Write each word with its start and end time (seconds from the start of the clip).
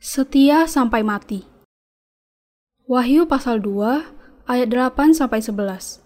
Setia 0.00 0.64
sampai 0.64 1.04
mati. 1.04 1.44
Wahyu 2.88 3.28
pasal 3.28 3.60
2 3.60 4.48
ayat 4.48 4.72
8 4.72 5.12
sampai 5.12 5.44
11. 5.44 6.00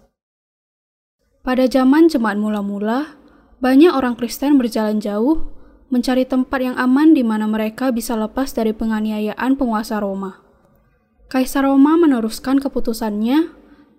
Pada 1.39 1.63
zaman 1.63 2.11
jemaat 2.11 2.35
mula-mula, 2.35 3.15
banyak 3.63 3.95
orang 3.95 4.19
Kristen 4.19 4.59
berjalan 4.59 4.99
jauh 4.99 5.47
mencari 5.87 6.27
tempat 6.27 6.59
yang 6.59 6.75
aman 6.75 7.15
di 7.15 7.23
mana 7.23 7.47
mereka 7.47 7.95
bisa 7.95 8.19
lepas 8.19 8.51
dari 8.51 8.75
penganiayaan 8.75 9.55
penguasa 9.55 10.03
Roma. 10.03 10.43
Kaisar 11.31 11.63
Roma 11.63 11.95
meneruskan 11.95 12.59
keputusannya 12.59 13.47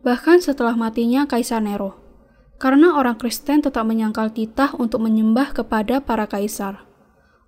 bahkan 0.05 0.45
setelah 0.45 0.77
matinya 0.77 1.25
Kaisar 1.25 1.65
Nero. 1.65 1.97
Karena 2.61 3.01
orang 3.01 3.17
Kristen 3.17 3.65
tetap 3.65 3.89
menyangkal 3.89 4.29
titah 4.29 4.77
untuk 4.77 5.01
menyembah 5.01 5.57
kepada 5.57 6.05
para 6.05 6.29
kaisar. 6.29 6.85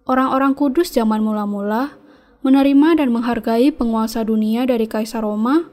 Orang-orang 0.08 0.56
kudus 0.56 0.88
zaman 0.96 1.20
mula-mula 1.20 2.07
menerima 2.48 3.04
dan 3.04 3.12
menghargai 3.12 3.68
penguasa 3.68 4.24
dunia 4.24 4.64
dari 4.64 4.88
Kaisar 4.88 5.20
Roma, 5.20 5.68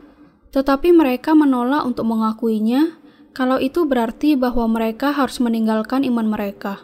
tetapi 0.51 0.91
mereka 0.91 1.31
menolak 1.31 1.87
untuk 1.87 2.03
mengakuinya 2.03 2.99
kalau 3.31 3.59
itu 3.59 3.87
berarti 3.87 4.35
bahwa 4.35 4.67
mereka 4.67 5.15
harus 5.15 5.39
meninggalkan 5.39 6.03
iman 6.03 6.27
mereka. 6.27 6.83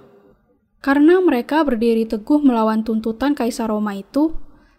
Karena 0.81 1.19
mereka 1.19 1.61
berdiri 1.61 2.07
teguh 2.07 2.39
melawan 2.41 2.81
tuntutan 2.87 3.35
Kaisar 3.35 3.69
Roma 3.69 3.93
itu, 3.95 4.33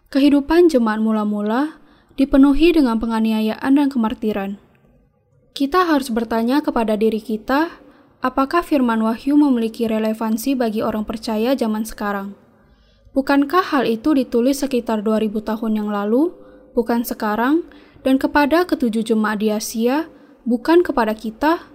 kehidupan 0.09 0.69
jemaat 0.69 0.99
mula-mula 0.99 1.79
dipenuhi 2.19 2.75
dengan 2.75 3.01
penganiayaan 3.01 3.73
dan 3.73 3.87
kemartiran. 3.89 4.61
Kita 5.53 5.85
harus 5.85 6.09
bertanya 6.09 6.61
kepada 6.65 6.97
diri 6.97 7.21
kita, 7.21 7.69
apakah 8.21 8.61
firman 8.61 9.01
Wahyu 9.01 9.37
memiliki 9.37 9.85
relevansi 9.85 10.53
bagi 10.53 10.81
orang 10.85 11.05
percaya 11.05 11.53
zaman 11.57 11.85
sekarang? 11.85 12.42
Bukankah 13.13 13.61
hal 13.73 13.85
itu 13.85 14.17
ditulis 14.17 14.61
sekitar 14.65 15.05
2000 15.05 15.37
tahun 15.45 15.71
yang 15.77 15.89
lalu, 15.93 16.33
bukan 16.73 17.05
sekarang, 17.05 17.65
dan 18.01 18.17
kepada 18.17 18.65
ketujuh 18.65 19.05
jemaat 19.05 19.41
di 19.41 19.53
Asia, 19.53 20.09
bukan 20.49 20.81
kepada 20.81 21.13
kita? 21.13 21.69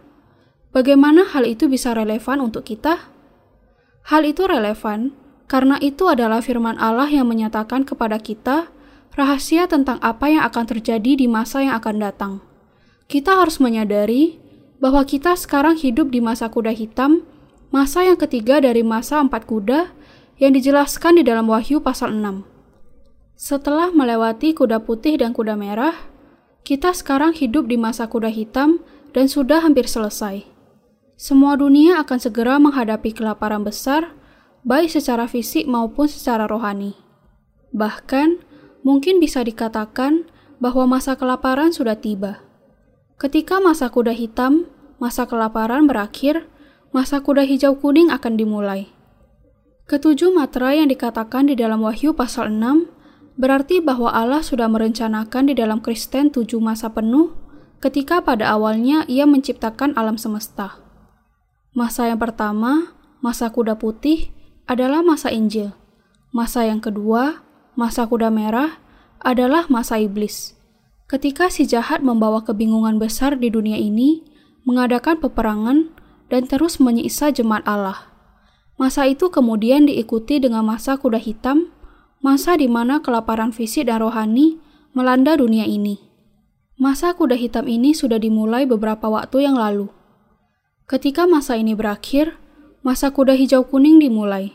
Bagaimana 0.74 1.24
hal 1.30 1.46
itu 1.46 1.70
bisa 1.70 1.94
relevan 1.94 2.42
untuk 2.42 2.66
kita? 2.66 3.08
Hal 4.10 4.26
itu 4.26 4.44
relevan 4.44 5.14
karena 5.46 5.78
itu 5.78 6.10
adalah 6.10 6.42
firman 6.42 6.76
Allah 6.76 7.08
yang 7.08 7.30
menyatakan 7.30 7.86
kepada 7.86 8.18
kita 8.20 8.68
rahasia 9.16 9.64
tentang 9.70 9.96
apa 10.04 10.28
yang 10.28 10.44
akan 10.44 10.64
terjadi 10.68 11.16
di 11.16 11.26
masa 11.26 11.64
yang 11.64 11.74
akan 11.80 11.96
datang 11.98 12.32
kita 13.08 13.40
harus 13.40 13.56
menyadari 13.56 14.36
bahwa 14.78 15.00
kita 15.08 15.32
sekarang 15.32 15.80
hidup 15.80 16.12
di 16.12 16.20
masa 16.20 16.52
kuda 16.52 16.76
hitam, 16.76 17.24
masa 17.72 18.04
yang 18.04 18.20
ketiga 18.20 18.60
dari 18.60 18.84
masa 18.84 19.18
empat 19.24 19.48
kuda 19.48 19.90
yang 20.38 20.54
dijelaskan 20.54 21.18
di 21.18 21.22
dalam 21.26 21.50
Wahyu 21.50 21.82
pasal 21.82 22.14
6. 22.14 22.46
Setelah 23.34 23.90
melewati 23.90 24.54
kuda 24.54 24.82
putih 24.86 25.18
dan 25.18 25.34
kuda 25.34 25.58
merah, 25.58 25.94
kita 26.62 26.94
sekarang 26.94 27.34
hidup 27.34 27.66
di 27.66 27.74
masa 27.74 28.06
kuda 28.06 28.30
hitam 28.30 28.82
dan 29.10 29.26
sudah 29.26 29.62
hampir 29.62 29.90
selesai. 29.90 30.46
Semua 31.18 31.58
dunia 31.58 31.98
akan 31.98 32.18
segera 32.22 32.62
menghadapi 32.62 33.10
kelaparan 33.10 33.66
besar, 33.66 34.14
baik 34.62 34.94
secara 34.94 35.26
fisik 35.26 35.66
maupun 35.66 36.06
secara 36.06 36.46
rohani. 36.46 36.94
Bahkan, 37.74 38.38
mungkin 38.86 39.18
bisa 39.18 39.42
dikatakan 39.42 40.30
bahwa 40.62 40.86
masa 40.86 41.18
kelaparan 41.18 41.74
sudah 41.74 41.98
tiba. 41.98 42.42
Ketika 43.18 43.58
masa 43.58 43.90
kuda 43.90 44.14
hitam, 44.14 44.70
masa 45.02 45.26
kelaparan 45.26 45.90
berakhir, 45.90 46.46
masa 46.94 47.18
kuda 47.18 47.42
hijau 47.42 47.74
kuning 47.82 48.14
akan 48.14 48.38
dimulai. 48.38 48.97
Ketujuh 49.88 50.36
matra 50.36 50.76
yang 50.76 50.92
dikatakan 50.92 51.48
di 51.48 51.56
dalam 51.56 51.80
Wahyu 51.80 52.12
pasal 52.12 52.52
6 52.52 52.92
berarti 53.40 53.80
bahwa 53.80 54.12
Allah 54.12 54.44
sudah 54.44 54.68
merencanakan 54.68 55.48
di 55.48 55.56
dalam 55.56 55.80
Kristen 55.80 56.28
tujuh 56.28 56.60
masa 56.60 56.92
penuh 56.92 57.32
ketika 57.80 58.20
pada 58.20 58.52
awalnya 58.52 59.08
ia 59.08 59.24
menciptakan 59.24 59.96
alam 59.96 60.20
semesta. 60.20 60.76
Masa 61.72 62.04
yang 62.04 62.20
pertama, 62.20 62.92
masa 63.24 63.48
kuda 63.48 63.80
putih, 63.80 64.28
adalah 64.68 65.00
masa 65.00 65.32
Injil. 65.32 65.72
Masa 66.36 66.68
yang 66.68 66.84
kedua, 66.84 67.40
masa 67.72 68.04
kuda 68.04 68.28
merah, 68.28 68.76
adalah 69.24 69.72
masa 69.72 69.96
iblis. 69.96 70.52
Ketika 71.08 71.48
si 71.48 71.64
jahat 71.64 72.04
membawa 72.04 72.44
kebingungan 72.44 73.00
besar 73.00 73.40
di 73.40 73.48
dunia 73.48 73.80
ini, 73.80 74.20
mengadakan 74.68 75.16
peperangan, 75.16 75.96
dan 76.28 76.44
terus 76.44 76.76
menyiksa 76.76 77.32
jemaat 77.32 77.64
Allah. 77.64 78.17
Masa 78.78 79.10
itu 79.10 79.26
kemudian 79.26 79.90
diikuti 79.90 80.38
dengan 80.38 80.62
masa 80.62 80.94
kuda 80.94 81.18
hitam, 81.18 81.74
masa 82.22 82.54
di 82.54 82.70
mana 82.70 83.02
kelaparan 83.02 83.50
fisik 83.50 83.90
dan 83.90 84.06
rohani 84.06 84.62
melanda 84.94 85.34
dunia 85.34 85.66
ini. 85.66 85.98
Masa 86.78 87.10
kuda 87.10 87.34
hitam 87.34 87.66
ini 87.66 87.90
sudah 87.90 88.22
dimulai 88.22 88.62
beberapa 88.62 89.10
waktu 89.10 89.50
yang 89.50 89.58
lalu. 89.58 89.90
Ketika 90.86 91.26
masa 91.26 91.58
ini 91.58 91.74
berakhir, 91.74 92.38
masa 92.86 93.10
kuda 93.10 93.34
hijau 93.34 93.66
kuning 93.66 93.98
dimulai, 93.98 94.54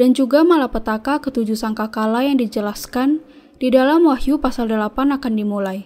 dan 0.00 0.16
juga 0.16 0.48
malapetaka 0.48 1.20
ketujuh 1.20 1.54
sangkakala 1.54 2.24
yang 2.24 2.40
dijelaskan 2.40 3.20
di 3.60 3.68
dalam 3.68 4.08
Wahyu 4.08 4.40
pasal 4.40 4.72
8 4.72 5.12
akan 5.12 5.32
dimulai. 5.36 5.84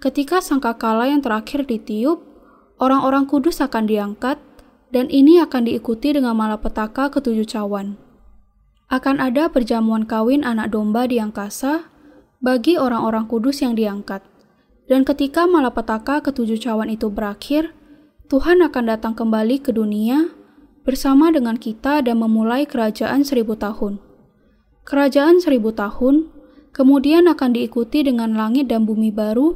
Ketika 0.00 0.40
sangkakala 0.40 1.12
yang 1.12 1.20
terakhir 1.20 1.68
ditiup, 1.68 2.24
orang-orang 2.80 3.28
kudus 3.28 3.60
akan 3.60 3.84
diangkat, 3.84 4.40
dan 4.92 5.08
ini 5.08 5.40
akan 5.40 5.66
diikuti 5.66 6.12
dengan 6.12 6.36
malapetaka 6.36 7.08
ketujuh 7.08 7.48
cawan. 7.48 7.96
Akan 8.92 9.18
ada 9.24 9.48
perjamuan 9.48 10.04
kawin 10.04 10.44
anak 10.44 10.76
domba 10.76 11.08
di 11.08 11.16
angkasa 11.16 11.88
bagi 12.44 12.76
orang-orang 12.76 13.24
kudus 13.24 13.64
yang 13.64 13.72
diangkat. 13.72 14.20
Dan 14.84 15.08
ketika 15.08 15.48
malapetaka 15.48 16.20
ketujuh 16.20 16.60
cawan 16.60 16.92
itu 16.92 17.08
berakhir, 17.08 17.72
Tuhan 18.28 18.60
akan 18.60 18.84
datang 18.84 19.14
kembali 19.16 19.64
ke 19.64 19.72
dunia 19.72 20.28
bersama 20.84 21.32
dengan 21.32 21.56
kita 21.56 22.04
dan 22.04 22.20
memulai 22.20 22.68
kerajaan 22.68 23.24
seribu 23.24 23.56
tahun. 23.56 23.96
Kerajaan 24.84 25.40
seribu 25.40 25.72
tahun 25.72 26.28
kemudian 26.74 27.30
akan 27.30 27.54
diikuti 27.54 28.04
dengan 28.04 28.34
langit 28.34 28.68
dan 28.68 28.84
bumi 28.84 29.14
baru 29.14 29.54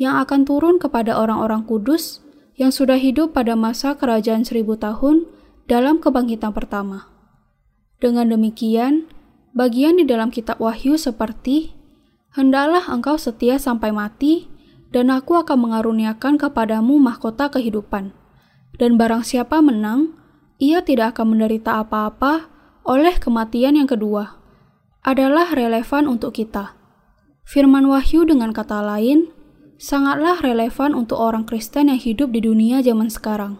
yang 0.00 0.18
akan 0.18 0.48
turun 0.48 0.80
kepada 0.80 1.14
orang-orang 1.14 1.62
kudus 1.68 2.21
yang 2.62 2.70
sudah 2.70 2.94
hidup 2.94 3.34
pada 3.34 3.58
masa 3.58 3.98
kerajaan 3.98 4.46
seribu 4.46 4.78
tahun 4.78 5.26
dalam 5.66 5.98
kebangkitan 5.98 6.54
pertama. 6.54 7.10
Dengan 7.98 8.30
demikian, 8.30 9.10
bagian 9.50 9.98
di 9.98 10.06
dalam 10.06 10.30
kitab 10.30 10.62
Wahyu 10.62 10.94
seperti 10.94 11.82
Hendaklah 12.32 12.88
engkau 12.88 13.20
setia 13.20 13.60
sampai 13.60 13.92
mati, 13.92 14.48
dan 14.88 15.12
aku 15.12 15.36
akan 15.36 15.68
mengaruniakan 15.68 16.40
kepadamu 16.40 16.96
mahkota 16.96 17.52
kehidupan. 17.52 18.16
Dan 18.80 18.96
barang 18.96 19.20
siapa 19.20 19.60
menang, 19.60 20.16
ia 20.56 20.80
tidak 20.80 21.16
akan 21.16 21.36
menderita 21.36 21.84
apa-apa 21.84 22.48
oleh 22.88 23.20
kematian 23.20 23.76
yang 23.76 23.84
kedua 23.84 24.40
adalah 25.04 25.52
relevan 25.52 26.08
untuk 26.08 26.32
kita. 26.40 26.72
Firman 27.44 27.84
Wahyu 27.84 28.24
dengan 28.24 28.56
kata 28.56 28.80
lain 28.80 29.28
sangatlah 29.82 30.38
relevan 30.38 30.94
untuk 30.94 31.18
orang 31.18 31.42
Kristen 31.42 31.90
yang 31.90 31.98
hidup 31.98 32.30
di 32.30 32.38
dunia 32.38 32.78
zaman 32.86 33.10
sekarang. 33.10 33.58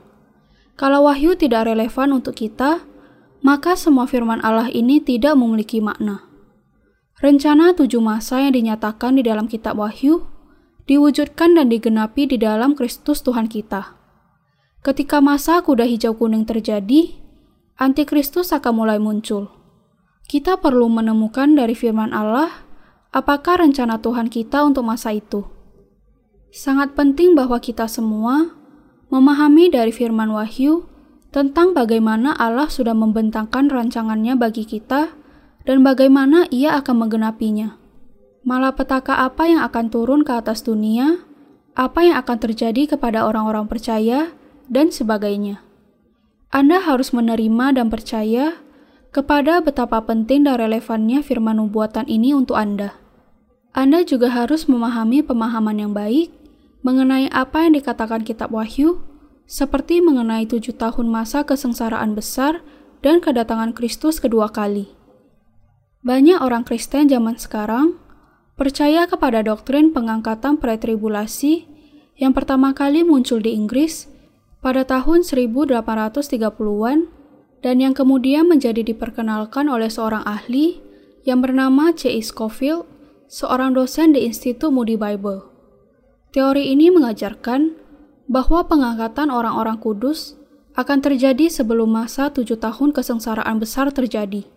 Kalau 0.78 1.10
Wahyu 1.10 1.34
tidak 1.34 1.66
relevan 1.66 2.14
untuk 2.14 2.38
kita, 2.38 2.86
maka 3.42 3.74
semua 3.74 4.06
firman 4.06 4.38
Allah 4.46 4.70
ini 4.70 5.02
tidak 5.02 5.34
memiliki 5.34 5.82
makna. 5.82 6.22
Rencana 7.18 7.74
tujuh 7.74 7.98
masa 7.98 8.38
yang 8.38 8.54
dinyatakan 8.54 9.18
di 9.18 9.26
dalam 9.26 9.50
kitab 9.50 9.74
Wahyu 9.82 10.22
diwujudkan 10.86 11.58
dan 11.58 11.66
digenapi 11.66 12.30
di 12.30 12.38
dalam 12.38 12.78
Kristus 12.78 13.26
Tuhan 13.26 13.50
kita. 13.50 13.98
Ketika 14.86 15.18
masa 15.18 15.58
kuda 15.58 15.90
hijau 15.90 16.14
kuning 16.14 16.46
terjadi, 16.46 17.18
antikristus 17.78 18.54
akan 18.54 18.72
mulai 18.78 18.98
muncul 19.02 19.62
kita 20.32 20.56
perlu 20.56 20.88
menemukan 20.88 21.52
dari 21.52 21.76
firman 21.76 22.14
Allah 22.14 22.64
apakah 23.12 23.60
rencana 23.60 24.00
Tuhan 24.00 24.32
kita 24.32 24.64
untuk 24.64 24.86
masa 24.86 25.12
itu. 25.12 25.44
Sangat 26.52 26.92
penting 26.92 27.32
bahwa 27.32 27.56
kita 27.56 27.88
semua 27.88 28.52
memahami 29.08 29.72
dari 29.72 29.88
firman 29.88 30.28
Wahyu 30.36 30.84
tentang 31.32 31.72
bagaimana 31.72 32.36
Allah 32.36 32.68
sudah 32.68 32.92
membentangkan 32.92 33.72
rancangannya 33.72 34.36
bagi 34.36 34.68
kita 34.68 35.16
dan 35.64 35.80
bagaimana 35.80 36.44
ia 36.52 36.76
akan 36.76 37.08
menggenapinya. 37.08 37.80
Malapetaka 38.44 39.24
apa 39.24 39.48
yang 39.48 39.64
akan 39.64 39.88
turun 39.88 40.20
ke 40.28 40.32
atas 40.36 40.60
dunia, 40.60 41.24
apa 41.72 42.04
yang 42.04 42.20
akan 42.20 42.36
terjadi 42.36 42.84
kepada 42.84 43.24
orang-orang 43.24 43.64
percaya, 43.64 44.36
dan 44.68 44.92
sebagainya. 44.92 45.64
Anda 46.52 46.84
harus 46.84 47.16
menerima 47.16 47.80
dan 47.80 47.88
percaya 47.88 48.60
kepada 49.08 49.64
betapa 49.64 50.04
penting 50.04 50.44
dan 50.44 50.60
relevannya 50.60 51.24
firman 51.24 51.64
nubuatan 51.64 52.04
ini 52.12 52.36
untuk 52.36 52.60
Anda. 52.60 52.92
Anda 53.72 54.04
juga 54.04 54.28
harus 54.28 54.68
memahami 54.68 55.24
pemahaman 55.24 55.80
yang 55.80 55.96
baik 55.96 56.41
mengenai 56.82 57.30
apa 57.30 57.66
yang 57.66 57.78
dikatakan 57.78 58.26
kitab 58.26 58.50
Wahyu, 58.50 59.02
seperti 59.46 60.02
mengenai 60.02 60.46
tujuh 60.46 60.74
tahun 60.74 61.06
masa 61.10 61.46
kesengsaraan 61.46 62.14
besar 62.18 62.62
dan 63.02 63.18
kedatangan 63.18 63.74
Kristus 63.74 64.18
kedua 64.22 64.50
kali. 64.50 64.90
Banyak 66.02 66.42
orang 66.42 66.66
Kristen 66.66 67.06
zaman 67.06 67.38
sekarang 67.38 67.98
percaya 68.58 69.06
kepada 69.06 69.42
doktrin 69.46 69.94
pengangkatan 69.94 70.58
pretribulasi 70.58 71.70
yang 72.18 72.34
pertama 72.34 72.74
kali 72.74 73.06
muncul 73.06 73.38
di 73.38 73.54
Inggris 73.54 74.10
pada 74.58 74.82
tahun 74.82 75.22
1830-an 75.22 76.98
dan 77.62 77.76
yang 77.78 77.94
kemudian 77.94 78.50
menjadi 78.50 78.82
diperkenalkan 78.82 79.70
oleh 79.70 79.86
seorang 79.86 80.26
ahli 80.26 80.82
yang 81.22 81.38
bernama 81.38 81.94
C.E. 81.94 82.18
Scofield, 82.18 82.86
seorang 83.30 83.78
dosen 83.78 84.10
di 84.10 84.26
Institut 84.26 84.74
Moody 84.74 84.98
Bible. 84.98 85.51
Teori 86.32 86.72
ini 86.72 86.88
mengajarkan 86.88 87.76
bahwa 88.24 88.64
pengangkatan 88.64 89.28
orang-orang 89.28 89.76
kudus 89.76 90.40
akan 90.72 91.04
terjadi 91.04 91.52
sebelum 91.52 91.92
masa 91.92 92.32
tujuh 92.32 92.56
tahun 92.56 92.96
kesengsaraan 92.96 93.60
besar 93.60 93.92
terjadi. 93.92 94.48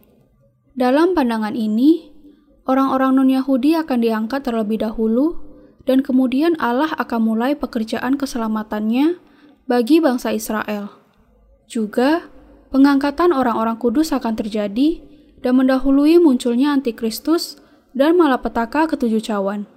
Dalam 0.72 1.12
pandangan 1.12 1.52
ini, 1.52 2.16
orang-orang 2.64 3.20
non-Yahudi 3.20 3.76
akan 3.76 4.00
diangkat 4.00 4.48
terlebih 4.48 4.88
dahulu, 4.88 5.36
dan 5.84 6.00
kemudian 6.00 6.56
Allah 6.64 6.96
akan 6.96 7.20
mulai 7.20 7.60
pekerjaan 7.60 8.16
keselamatannya 8.16 9.20
bagi 9.68 10.00
bangsa 10.00 10.32
Israel. 10.32 10.96
Juga, 11.68 12.32
pengangkatan 12.72 13.36
orang-orang 13.36 13.76
kudus 13.76 14.16
akan 14.16 14.40
terjadi 14.40 15.04
dan 15.44 15.60
mendahului 15.60 16.24
munculnya 16.24 16.72
antikristus 16.72 17.60
dan 17.92 18.16
malapetaka 18.16 18.88
ketujuh 18.96 19.20
cawan. 19.20 19.68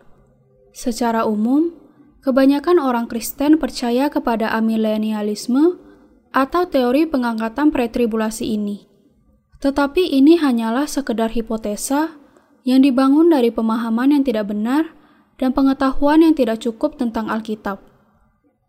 Secara 0.71 1.27
umum, 1.27 1.75
kebanyakan 2.23 2.83
orang 2.83 3.07
Kristen 3.07 3.57
percaya 3.57 4.11
kepada 4.11 4.51
amilenialisme 4.55 5.79
atau 6.35 6.63
teori 6.69 7.09
pengangkatan 7.09 7.73
pretribulasi 7.73 8.55
ini. 8.55 8.87
Tetapi 9.59 10.15
ini 10.15 10.39
hanyalah 10.39 10.87
sekedar 10.87 11.35
hipotesa 11.35 12.15
yang 12.63 12.85
dibangun 12.85 13.33
dari 13.33 13.51
pemahaman 13.51 14.15
yang 14.15 14.23
tidak 14.23 14.51
benar 14.51 14.95
dan 15.39 15.55
pengetahuan 15.55 16.23
yang 16.23 16.35
tidak 16.35 16.63
cukup 16.63 16.99
tentang 16.99 17.27
Alkitab. 17.31 17.83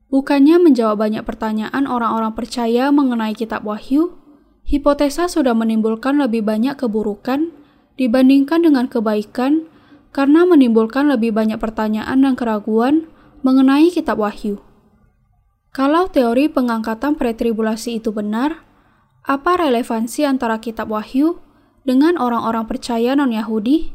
Bukannya 0.09 0.57
menjawab 0.57 0.97
banyak 0.97 1.21
pertanyaan 1.21 1.85
orang-orang 1.85 2.33
percaya 2.33 2.89
mengenai 2.89 3.37
kitab 3.37 3.61
Wahyu, 3.61 4.17
hipotesa 4.65 5.29
sudah 5.29 5.53
menimbulkan 5.53 6.17
lebih 6.17 6.41
banyak 6.41 6.73
keburukan 6.73 7.53
dibandingkan 7.93 8.65
dengan 8.65 8.89
kebaikan 8.89 9.69
karena 10.09 10.47
menimbulkan 10.49 11.05
lebih 11.05 11.37
banyak 11.37 11.61
pertanyaan 11.61 12.25
dan 12.25 12.33
keraguan 12.33 13.05
mengenai 13.39 13.91
kitab 13.93 14.19
Wahyu. 14.19 14.59
Kalau 15.69 16.09
teori 16.09 16.49
pengangkatan 16.49 17.13
pretribulasi 17.13 18.01
itu 18.01 18.09
benar, 18.09 18.65
apa 19.21 19.61
relevansi 19.61 20.25
antara 20.25 20.57
kitab 20.57 20.89
Wahyu 20.89 21.37
dengan 21.85 22.17
orang-orang 22.17 22.65
percaya 22.65 23.13
non-Yahudi? 23.13 23.93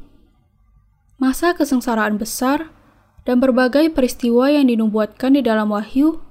Masa 1.19 1.52
kesengsaraan 1.58 2.17
besar 2.17 2.70
dan 3.26 3.43
berbagai 3.43 3.91
peristiwa 3.91 4.52
yang 4.52 4.70
dinubuatkan 4.70 5.35
di 5.35 5.43
dalam 5.43 5.73
Wahyu 5.75 6.23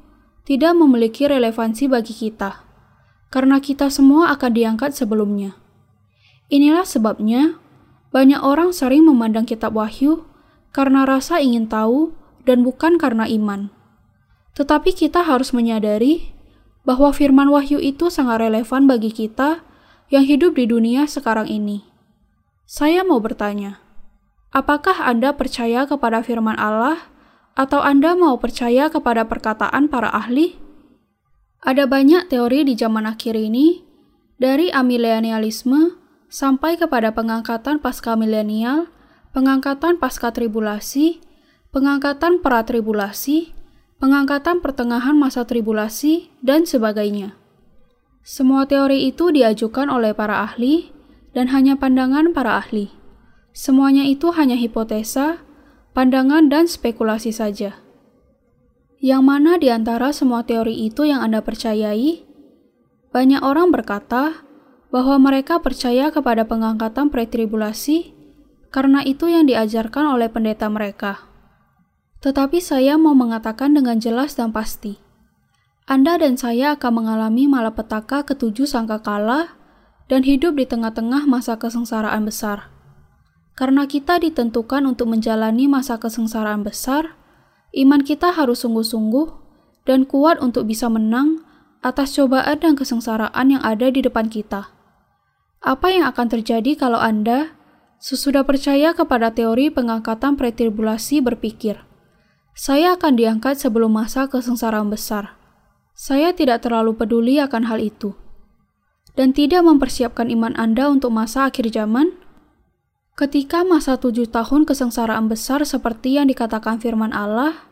tidak 0.47 0.75
memiliki 0.75 1.27
relevansi 1.27 1.87
bagi 1.91 2.11
kita, 2.11 2.63
karena 3.31 3.59
kita 3.59 3.87
semua 3.91 4.31
akan 4.35 4.51
diangkat 4.51 4.95
sebelumnya. 4.95 5.55
Inilah 6.51 6.85
sebabnya 6.85 7.57
banyak 8.13 8.39
orang 8.39 8.69
sering 8.75 9.09
memandang 9.09 9.47
kitab 9.47 9.73
Wahyu 9.73 10.27
karena 10.69 11.03
rasa 11.03 11.41
ingin 11.41 11.65
tahu 11.65 12.13
dan 12.43 12.63
bukan 12.63 12.95
karena 12.99 13.27
iman. 13.27 13.71
Tetapi 14.53 14.93
kita 14.93 15.25
harus 15.25 15.51
menyadari 15.51 16.31
bahwa 16.83 17.09
firman 17.15 17.49
wahyu 17.49 17.79
itu 17.79 18.11
sangat 18.11 18.43
relevan 18.43 18.85
bagi 18.85 19.09
kita 19.09 19.63
yang 20.11 20.27
hidup 20.27 20.59
di 20.59 20.67
dunia 20.67 21.07
sekarang 21.09 21.49
ini. 21.49 21.87
Saya 22.67 23.01
mau 23.01 23.17
bertanya, 23.23 23.81
apakah 24.53 25.03
Anda 25.03 25.33
percaya 25.33 25.87
kepada 25.89 26.21
firman 26.21 26.59
Allah 26.59 27.09
atau 27.57 27.81
Anda 27.81 28.13
mau 28.13 28.37
percaya 28.37 28.91
kepada 28.91 29.25
perkataan 29.25 29.89
para 29.89 30.11
ahli? 30.11 30.59
Ada 31.63 31.87
banyak 31.87 32.27
teori 32.27 32.67
di 32.67 32.75
zaman 32.75 33.07
akhir 33.07 33.39
ini, 33.39 33.87
dari 34.35 34.67
amilenialisme 34.67 35.95
sampai 36.27 36.75
kepada 36.75 37.15
pengangkatan 37.15 37.79
pasca 37.79 38.19
milenial, 38.19 38.91
pengangkatan 39.31 39.95
pasca 39.95 40.35
tribulasi, 40.35 41.23
pengangkatan 41.73 42.37
pra 42.37 42.61
tribulasi, 42.61 43.49
pengangkatan 43.97 44.61
pertengahan 44.61 45.17
masa 45.17 45.41
tribulasi, 45.49 46.29
dan 46.45 46.69
sebagainya. 46.69 47.33
Semua 48.21 48.69
teori 48.69 49.09
itu 49.09 49.33
diajukan 49.33 49.89
oleh 49.89 50.13
para 50.13 50.45
ahli 50.45 50.93
dan 51.33 51.49
hanya 51.49 51.73
pandangan 51.75 52.29
para 52.29 52.61
ahli. 52.61 52.93
Semuanya 53.57 54.05
itu 54.05 54.29
hanya 54.37 54.53
hipotesa, 54.53 55.41
pandangan, 55.97 56.45
dan 56.47 56.69
spekulasi 56.69 57.33
saja. 57.33 57.81
Yang 59.01 59.23
mana 59.25 59.57
di 59.57 59.73
antara 59.73 60.13
semua 60.13 60.45
teori 60.45 60.77
itu 60.87 61.09
yang 61.09 61.25
Anda 61.25 61.41
percayai? 61.41 62.21
Banyak 63.09 63.41
orang 63.41 63.73
berkata 63.73 64.45
bahwa 64.93 65.17
mereka 65.17 65.57
percaya 65.57 66.13
kepada 66.13 66.45
pengangkatan 66.45 67.09
pretribulasi 67.09 68.13
karena 68.69 69.01
itu 69.01 69.25
yang 69.25 69.49
diajarkan 69.49 70.05
oleh 70.05 70.29
pendeta 70.29 70.69
mereka. 70.69 71.32
Tetapi 72.23 72.63
saya 72.63 72.95
mau 72.95 73.11
mengatakan 73.11 73.75
dengan 73.75 73.99
jelas 73.99 74.39
dan 74.39 74.55
pasti. 74.55 74.95
Anda 75.83 76.15
dan 76.15 76.39
saya 76.39 76.79
akan 76.79 77.03
mengalami 77.03 77.51
malapetaka 77.51 78.23
ketujuh 78.23 78.63
sangkakala 78.63 79.59
dan 80.07 80.23
hidup 80.23 80.55
di 80.55 80.63
tengah-tengah 80.63 81.27
masa 81.27 81.59
kesengsaraan 81.59 82.23
besar. 82.23 82.71
Karena 83.59 83.83
kita 83.85 84.23
ditentukan 84.23 84.87
untuk 84.87 85.11
menjalani 85.11 85.67
masa 85.67 85.99
kesengsaraan 85.99 86.63
besar, 86.63 87.19
iman 87.75 87.99
kita 87.99 88.31
harus 88.31 88.63
sungguh-sungguh 88.63 89.27
dan 89.83 90.07
kuat 90.07 90.39
untuk 90.39 90.71
bisa 90.71 90.87
menang 90.87 91.43
atas 91.83 92.15
cobaan 92.15 92.55
dan 92.63 92.73
kesengsaraan 92.79 93.45
yang 93.51 93.61
ada 93.61 93.91
di 93.91 93.99
depan 93.99 94.31
kita. 94.31 94.71
Apa 95.59 95.91
yang 95.91 96.07
akan 96.07 96.27
terjadi 96.31 96.79
kalau 96.79 97.03
Anda 97.03 97.51
sesudah 97.99 98.47
percaya 98.47 98.95
kepada 98.95 99.35
teori 99.35 99.67
pengangkatan 99.67 100.39
pretribulasi 100.39 101.19
berpikir, 101.19 101.83
saya 102.53 102.93
akan 102.93 103.17
diangkat 103.17 103.57
sebelum 103.57 103.97
masa 103.97 104.29
kesengsaraan 104.29 104.93
besar. 104.93 105.37
Saya 105.97 106.33
tidak 106.37 106.65
terlalu 106.65 106.93
peduli 106.93 107.41
akan 107.41 107.65
hal 107.65 107.81
itu. 107.81 108.13
Dan 109.13 109.33
tidak 109.33 109.61
mempersiapkan 109.65 110.29
iman 110.29 110.57
Anda 110.57 110.89
untuk 110.89 111.13
masa 111.13 111.49
akhir 111.49 111.69
zaman? 111.69 112.13
Ketika 113.13 113.61
masa 113.61 114.01
tujuh 114.01 114.25
tahun 114.25 114.65
kesengsaraan 114.65 115.29
besar 115.29 115.61
seperti 115.69 116.17
yang 116.17 116.25
dikatakan 116.25 116.81
firman 116.81 117.13
Allah, 117.13 117.69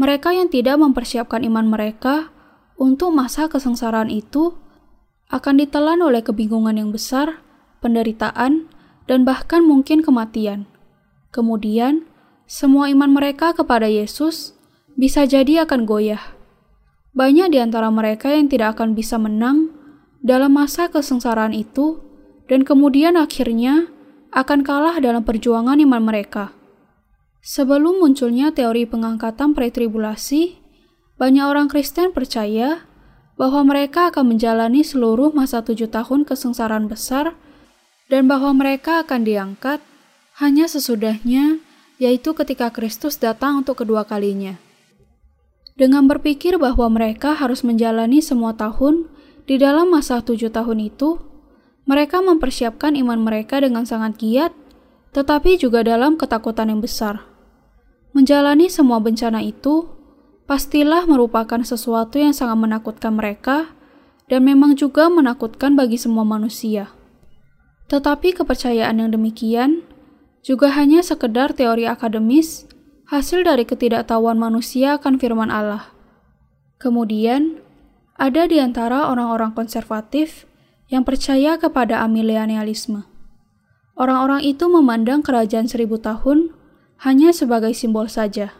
mereka 0.00 0.32
yang 0.32 0.48
tidak 0.48 0.80
mempersiapkan 0.80 1.44
iman 1.44 1.68
mereka 1.68 2.32
untuk 2.80 3.12
masa 3.12 3.52
kesengsaraan 3.52 4.08
itu 4.08 4.56
akan 5.28 5.60
ditelan 5.60 6.00
oleh 6.00 6.24
kebingungan 6.24 6.80
yang 6.80 6.88
besar, 6.88 7.44
penderitaan, 7.84 8.72
dan 9.04 9.28
bahkan 9.28 9.60
mungkin 9.60 10.00
kematian. 10.00 10.64
Kemudian, 11.28 12.08
semua 12.50 12.90
iman 12.90 13.06
mereka 13.14 13.54
kepada 13.54 13.86
Yesus 13.86 14.58
bisa 14.98 15.22
jadi 15.22 15.62
akan 15.62 15.86
goyah. 15.86 16.34
Banyak 17.14 17.54
di 17.54 17.62
antara 17.62 17.94
mereka 17.94 18.34
yang 18.34 18.50
tidak 18.50 18.74
akan 18.74 18.98
bisa 18.98 19.22
menang 19.22 19.70
dalam 20.18 20.58
masa 20.58 20.90
kesengsaraan 20.90 21.54
itu, 21.54 22.02
dan 22.50 22.66
kemudian 22.66 23.14
akhirnya 23.14 23.86
akan 24.34 24.66
kalah 24.66 24.98
dalam 24.98 25.22
perjuangan 25.22 25.78
iman 25.78 26.02
mereka. 26.02 26.50
Sebelum 27.38 28.02
munculnya 28.02 28.50
teori 28.50 28.82
pengangkatan 28.82 29.54
pretribulasi, 29.54 30.58
banyak 31.22 31.46
orang 31.46 31.70
Kristen 31.70 32.10
percaya 32.10 32.82
bahwa 33.38 33.62
mereka 33.62 34.10
akan 34.10 34.34
menjalani 34.36 34.82
seluruh 34.82 35.30
masa 35.30 35.62
tujuh 35.62 35.86
tahun 35.86 36.26
kesengsaraan 36.26 36.90
besar 36.90 37.38
dan 38.10 38.26
bahwa 38.26 38.50
mereka 38.52 39.06
akan 39.06 39.22
diangkat 39.22 39.78
hanya 40.42 40.66
sesudahnya 40.66 41.69
yaitu 42.00 42.32
ketika 42.32 42.72
Kristus 42.72 43.20
datang 43.20 43.60
untuk 43.60 43.84
kedua 43.84 44.08
kalinya. 44.08 44.56
Dengan 45.76 46.08
berpikir 46.08 46.56
bahwa 46.56 46.88
mereka 46.88 47.36
harus 47.36 47.60
menjalani 47.60 48.24
semua 48.24 48.56
tahun 48.56 49.06
di 49.44 49.60
dalam 49.60 49.92
masa 49.92 50.24
tujuh 50.24 50.48
tahun 50.48 50.88
itu, 50.88 51.20
mereka 51.84 52.24
mempersiapkan 52.24 52.96
iman 52.96 53.20
mereka 53.20 53.60
dengan 53.60 53.84
sangat 53.84 54.16
giat, 54.16 54.52
tetapi 55.12 55.60
juga 55.60 55.84
dalam 55.84 56.16
ketakutan 56.16 56.72
yang 56.72 56.80
besar. 56.80 57.24
Menjalani 58.16 58.72
semua 58.72 58.98
bencana 58.98 59.44
itu 59.44 59.86
pastilah 60.48 61.06
merupakan 61.06 61.60
sesuatu 61.62 62.18
yang 62.18 62.34
sangat 62.34 62.58
menakutkan 62.58 63.14
mereka 63.14 63.70
dan 64.26 64.46
memang 64.46 64.74
juga 64.74 65.06
menakutkan 65.10 65.74
bagi 65.76 65.98
semua 65.98 66.26
manusia. 66.26 66.90
Tetapi 67.90 68.38
kepercayaan 68.38 69.02
yang 69.02 69.10
demikian 69.10 69.82
juga 70.40 70.72
hanya 70.72 71.04
sekedar 71.04 71.52
teori 71.52 71.84
akademis 71.84 72.64
hasil 73.10 73.44
dari 73.44 73.66
ketidaktahuan 73.66 74.38
manusia 74.38 74.96
akan 74.96 75.18
firman 75.20 75.50
Allah. 75.52 75.92
Kemudian, 76.80 77.60
ada 78.16 78.48
di 78.48 78.60
antara 78.60 79.08
orang-orang 79.08 79.52
konservatif 79.52 80.48
yang 80.88 81.06
percaya 81.06 81.56
kepada 81.56 82.02
amilenialisme. 82.04 83.06
orang-orang 84.00 84.40
itu 84.40 84.64
memandang 84.64 85.20
kerajaan 85.20 85.68
seribu 85.68 86.00
tahun 86.00 86.56
hanya 87.04 87.36
sebagai 87.36 87.76
simbol 87.76 88.08
saja. 88.08 88.56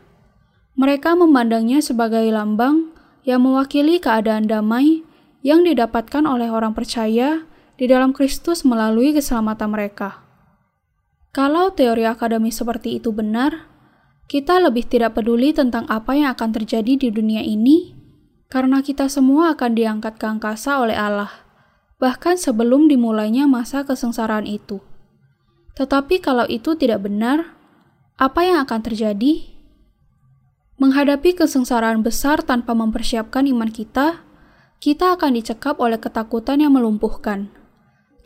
Mereka 0.76 1.16
memandangnya 1.16 1.80
sebagai 1.80 2.28
lambang 2.28 2.92
yang 3.25 3.40
mewakili 3.40 3.96
keadaan 3.96 4.44
damai 4.44 5.00
yang 5.40 5.64
didapatkan 5.64 6.28
oleh 6.28 6.52
orang 6.52 6.76
percaya 6.76 7.49
di 7.80 7.88
dalam 7.88 8.12
Kristus 8.12 8.68
melalui 8.68 9.16
keselamatan 9.16 9.72
mereka. 9.72 10.29
Kalau 11.30 11.70
teori 11.70 12.10
akademis 12.10 12.58
seperti 12.58 12.99
itu 12.99 13.14
benar, 13.14 13.70
kita 14.26 14.58
lebih 14.58 14.87
tidak 14.90 15.14
peduli 15.14 15.54
tentang 15.54 15.87
apa 15.87 16.18
yang 16.18 16.34
akan 16.34 16.50
terjadi 16.50 16.99
di 16.99 17.08
dunia 17.10 17.42
ini, 17.42 17.94
karena 18.50 18.82
kita 18.82 19.06
semua 19.06 19.54
akan 19.54 19.78
diangkat 19.78 20.18
ke 20.18 20.26
angkasa 20.26 20.82
oleh 20.82 20.99
Allah, 20.99 21.30
bahkan 22.02 22.34
sebelum 22.34 22.90
dimulainya 22.90 23.46
masa 23.46 23.87
kesengsaraan 23.87 24.46
itu. 24.46 24.82
Tetapi 25.78 26.18
kalau 26.18 26.50
itu 26.50 26.75
tidak 26.75 27.06
benar, 27.06 27.54
apa 28.18 28.42
yang 28.42 28.66
akan 28.66 28.82
terjadi? 28.82 29.46
Menghadapi 30.82 31.38
kesengsaraan 31.38 32.02
besar 32.02 32.42
tanpa 32.42 32.75
mempersiapkan 32.75 33.46
iman 33.46 33.70
kita, 33.70 34.26
kita 34.82 35.14
akan 35.14 35.38
dicekap 35.38 35.78
oleh 35.78 36.02
ketakutan 36.02 36.58
yang 36.58 36.75
melumpuhkan. 36.75 37.54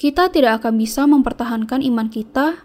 Kita 0.01 0.33
tidak 0.33 0.65
akan 0.65 0.81
bisa 0.81 1.05
mempertahankan 1.05 1.85
iman 1.85 2.09
kita, 2.09 2.65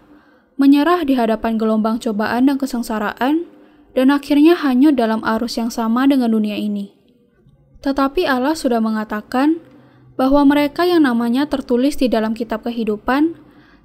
menyerah 0.60 1.08
di 1.08 1.16
hadapan 1.16 1.56
gelombang 1.56 1.96
cobaan 1.96 2.52
dan 2.52 2.60
kesengsaraan, 2.60 3.48
dan 3.96 4.06
akhirnya 4.12 4.60
hanyut 4.60 4.92
dalam 4.92 5.24
arus 5.24 5.56
yang 5.56 5.72
sama 5.72 6.04
dengan 6.04 6.36
dunia 6.36 6.60
ini. 6.60 6.92
Tetapi 7.80 8.28
Allah 8.28 8.52
sudah 8.52 8.78
mengatakan 8.84 9.56
bahwa 10.20 10.44
mereka 10.44 10.84
yang 10.84 11.08
namanya 11.08 11.48
tertulis 11.48 11.96
di 11.96 12.12
dalam 12.12 12.36
kitab 12.36 12.60
kehidupan 12.68 13.40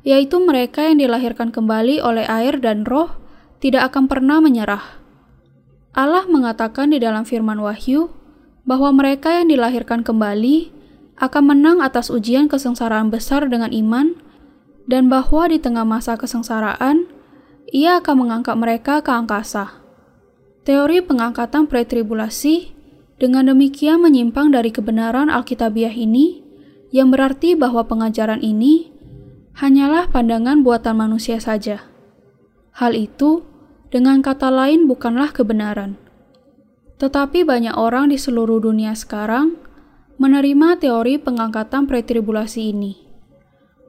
yaitu 0.05 0.37
mereka 0.37 0.85
yang 0.85 1.01
dilahirkan 1.01 1.49
kembali 1.49 1.97
oleh 1.97 2.29
air 2.29 2.61
dan 2.61 2.85
roh, 2.85 3.17
tidak 3.57 3.89
akan 3.89 4.05
pernah 4.05 4.37
menyerah. 4.37 5.01
Allah 5.97 6.29
mengatakan 6.29 6.93
di 6.93 7.01
dalam 7.01 7.25
firman 7.25 7.57
Wahyu 7.57 8.13
bahwa 8.69 8.93
mereka 8.93 9.33
yang 9.33 9.49
dilahirkan 9.49 10.05
kembali 10.05 10.69
akan 11.17 11.43
menang 11.49 11.77
atas 11.81 12.13
ujian 12.13 12.45
kesengsaraan 12.45 13.09
besar 13.09 13.49
dengan 13.49 13.73
iman, 13.73 14.13
dan 14.85 15.09
bahwa 15.09 15.49
di 15.49 15.57
tengah 15.57 15.85
masa 15.85 16.17
kesengsaraan, 16.17 17.09
ia 17.69 17.99
akan 18.01 18.25
mengangkat 18.25 18.55
mereka 18.57 19.01
ke 19.01 19.09
angkasa. 19.09 19.81
Teori 20.65 21.01
pengangkatan 21.01 21.69
pretribulasi 21.69 22.73
dengan 23.21 23.49
demikian 23.49 24.01
menyimpang 24.01 24.53
dari 24.53 24.69
kebenaran 24.73 25.29
Alkitabiah 25.29 25.93
ini, 25.93 26.41
yang 26.93 27.09
berarti 27.09 27.53
bahwa 27.57 27.85
pengajaran 27.85 28.41
ini 28.41 28.93
hanyalah 29.57 30.09
pandangan 30.09 30.61
buatan 30.61 30.95
manusia 30.99 31.41
saja. 31.41 31.85
Hal 32.75 32.91
itu, 32.97 33.45
dengan 33.93 34.19
kata 34.19 34.51
lain, 34.51 34.89
bukanlah 34.89 35.31
kebenaran. 35.31 35.95
Tetapi 36.99 37.43
banyak 37.43 37.75
orang 37.75 38.11
di 38.11 38.17
seluruh 38.19 38.59
dunia 38.63 38.95
sekarang 38.95 39.59
menerima 40.15 40.79
teori 40.79 41.19
pengangkatan 41.19 41.87
pretribulasi 41.87 42.71
ini. 42.71 43.04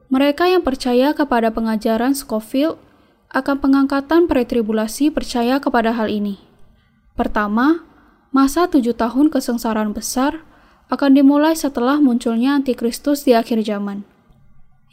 Mereka 0.07 0.47
yang 0.47 0.63
percaya 0.63 1.11
kepada 1.11 1.51
pengajaran 1.51 2.15
Scofield 2.15 2.79
akan 3.31 3.59
pengangkatan 3.59 4.25
pretribulasi 4.31 5.11
percaya 5.11 5.59
kepada 5.59 5.91
hal 5.91 6.07
ini. 6.07 6.39
Pertama, 7.19 7.83
masa 8.31 8.71
tujuh 8.71 8.95
tahun 8.95 9.27
kesengsaraan 9.27 9.91
besar 9.91 10.47
akan 10.87 11.19
dimulai 11.19 11.51
setelah 11.57 11.99
munculnya 11.99 12.55
antikristus 12.55 13.27
di 13.27 13.35
akhir 13.35 13.67
zaman. 13.67 14.07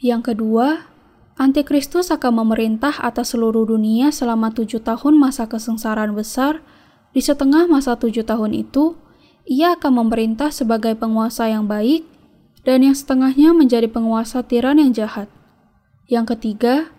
Yang 0.03 0.35
kedua, 0.35 0.91
Antikristus 1.35 2.15
akan 2.15 2.47
memerintah 2.47 2.95
atas 3.03 3.35
seluruh 3.35 3.67
dunia 3.67 4.07
selama 4.07 4.55
tujuh 4.55 4.79
tahun 4.79 5.19
masa 5.19 5.51
kesengsaraan 5.51 6.15
besar. 6.15 6.63
Di 7.11 7.19
setengah 7.19 7.67
masa 7.67 7.99
tujuh 7.99 8.23
tahun 8.23 8.55
itu, 8.55 8.95
ia 9.43 9.75
akan 9.75 9.99
memerintah 10.07 10.55
sebagai 10.55 10.95
penguasa 10.95 11.51
yang 11.51 11.67
baik, 11.67 12.07
dan 12.65 12.81
yang 12.81 12.97
setengahnya 12.97 13.53
menjadi 13.53 13.85
penguasa 13.87 14.41
tiran 14.41 14.81
yang 14.81 14.91
jahat. 14.91 15.29
Yang 16.09 16.35
ketiga, 16.35 16.89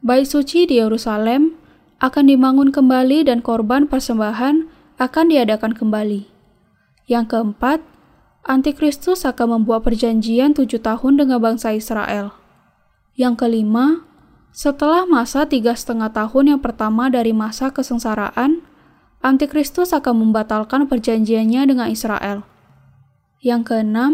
bait 0.00 0.24
suci 0.24 0.64
di 0.64 0.78
Yerusalem 0.78 1.58
akan 1.98 2.24
dibangun 2.30 2.70
kembali 2.70 3.26
dan 3.26 3.42
korban 3.42 3.90
persembahan 3.90 4.70
akan 4.96 5.24
diadakan 5.28 5.74
kembali. 5.74 6.30
Yang 7.10 7.26
keempat, 7.34 7.82
Antikristus 8.46 9.26
akan 9.26 9.60
membuat 9.60 9.82
perjanjian 9.82 10.54
tujuh 10.54 10.78
tahun 10.78 11.18
dengan 11.18 11.42
bangsa 11.42 11.74
Israel. 11.74 12.30
Yang 13.18 13.42
kelima, 13.42 14.06
setelah 14.54 15.02
masa 15.02 15.50
tiga 15.50 15.74
setengah 15.74 16.14
tahun 16.14 16.54
yang 16.54 16.60
pertama 16.62 17.10
dari 17.10 17.34
masa 17.34 17.74
kesengsaraan, 17.74 18.62
Antikristus 19.18 19.90
akan 19.90 20.22
membatalkan 20.22 20.86
perjanjiannya 20.86 21.62
dengan 21.66 21.88
Israel. 21.90 22.46
Yang 23.42 23.74
keenam, 23.74 24.12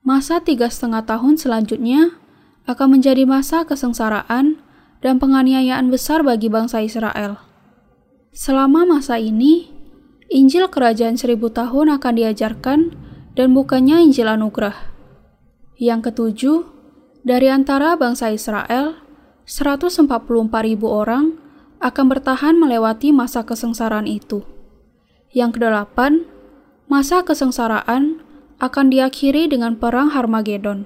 masa 0.00 0.40
tiga 0.40 0.72
setengah 0.72 1.04
tahun 1.04 1.36
selanjutnya 1.36 2.16
akan 2.64 2.98
menjadi 3.00 3.24
masa 3.28 3.64
kesengsaraan 3.68 4.60
dan 5.00 5.16
penganiayaan 5.16 5.88
besar 5.88 6.20
bagi 6.24 6.48
bangsa 6.52 6.84
Israel. 6.84 7.40
Selama 8.30 8.86
masa 8.86 9.18
ini, 9.18 9.72
Injil 10.30 10.70
Kerajaan 10.70 11.18
Seribu 11.18 11.50
Tahun 11.50 11.90
akan 11.90 12.12
diajarkan 12.14 12.94
dan 13.34 13.48
bukannya 13.50 14.06
Injil 14.06 14.30
Anugerah. 14.30 14.76
Yang 15.80 16.12
ketujuh, 16.12 16.58
dari 17.26 17.50
antara 17.50 17.98
bangsa 17.98 18.30
Israel, 18.30 19.00
144.000 19.48 20.06
orang 20.86 21.34
akan 21.82 22.06
bertahan 22.06 22.54
melewati 22.60 23.10
masa 23.10 23.42
kesengsaraan 23.42 24.06
itu. 24.06 24.46
Yang 25.34 25.58
kedelapan, 25.58 26.28
masa 26.86 27.26
kesengsaraan 27.26 28.22
akan 28.60 28.92
diakhiri 28.92 29.48
dengan 29.48 29.80
perang 29.80 30.12
Harmagedon. 30.12 30.84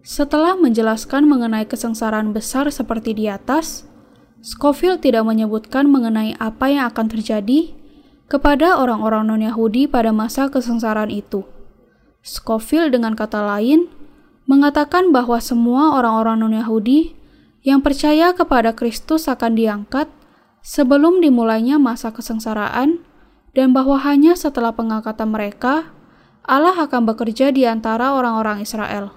Setelah 0.00 0.56
menjelaskan 0.56 1.28
mengenai 1.28 1.68
kesengsaraan 1.68 2.32
besar 2.32 2.72
seperti 2.72 3.12
di 3.12 3.28
atas, 3.28 3.84
Scofield 4.40 5.04
tidak 5.04 5.28
menyebutkan 5.28 5.92
mengenai 5.92 6.32
apa 6.40 6.72
yang 6.72 6.88
akan 6.88 7.12
terjadi 7.12 7.76
kepada 8.24 8.80
orang-orang 8.80 9.28
non-Yahudi 9.28 9.84
pada 9.84 10.16
masa 10.16 10.48
kesengsaraan 10.48 11.12
itu. 11.12 11.44
Scofield 12.24 12.96
dengan 12.96 13.12
kata 13.12 13.44
lain 13.44 13.92
mengatakan 14.48 15.12
bahwa 15.12 15.36
semua 15.44 15.92
orang-orang 15.92 16.40
non-Yahudi 16.40 17.12
yang 17.60 17.84
percaya 17.84 18.32
kepada 18.32 18.72
Kristus 18.72 19.28
akan 19.28 19.52
diangkat 19.52 20.08
sebelum 20.64 21.20
dimulainya 21.20 21.76
masa 21.76 22.08
kesengsaraan 22.08 23.04
dan 23.52 23.76
bahwa 23.76 24.00
hanya 24.00 24.32
setelah 24.32 24.72
pengangkatan 24.72 25.28
mereka, 25.28 25.92
Allah 26.44 26.76
akan 26.76 27.08
bekerja 27.08 27.52
di 27.52 27.68
antara 27.68 28.16
orang-orang 28.16 28.64
Israel. 28.64 29.12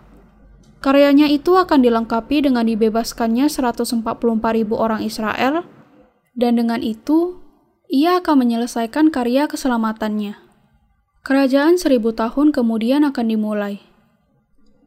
Karyanya 0.84 1.32
itu 1.32 1.56
akan 1.56 1.80
dilengkapi 1.80 2.44
dengan 2.44 2.68
dibebaskannya 2.68 3.48
144.000 3.48 4.04
orang 4.76 5.00
Israel, 5.00 5.64
dan 6.36 6.60
dengan 6.60 6.84
itu, 6.84 7.40
ia 7.88 8.20
akan 8.20 8.44
menyelesaikan 8.44 9.08
karya 9.08 9.48
keselamatannya. 9.48 10.36
Kerajaan 11.24 11.80
seribu 11.80 12.12
tahun 12.12 12.52
kemudian 12.52 13.08
akan 13.08 13.26
dimulai. 13.32 13.80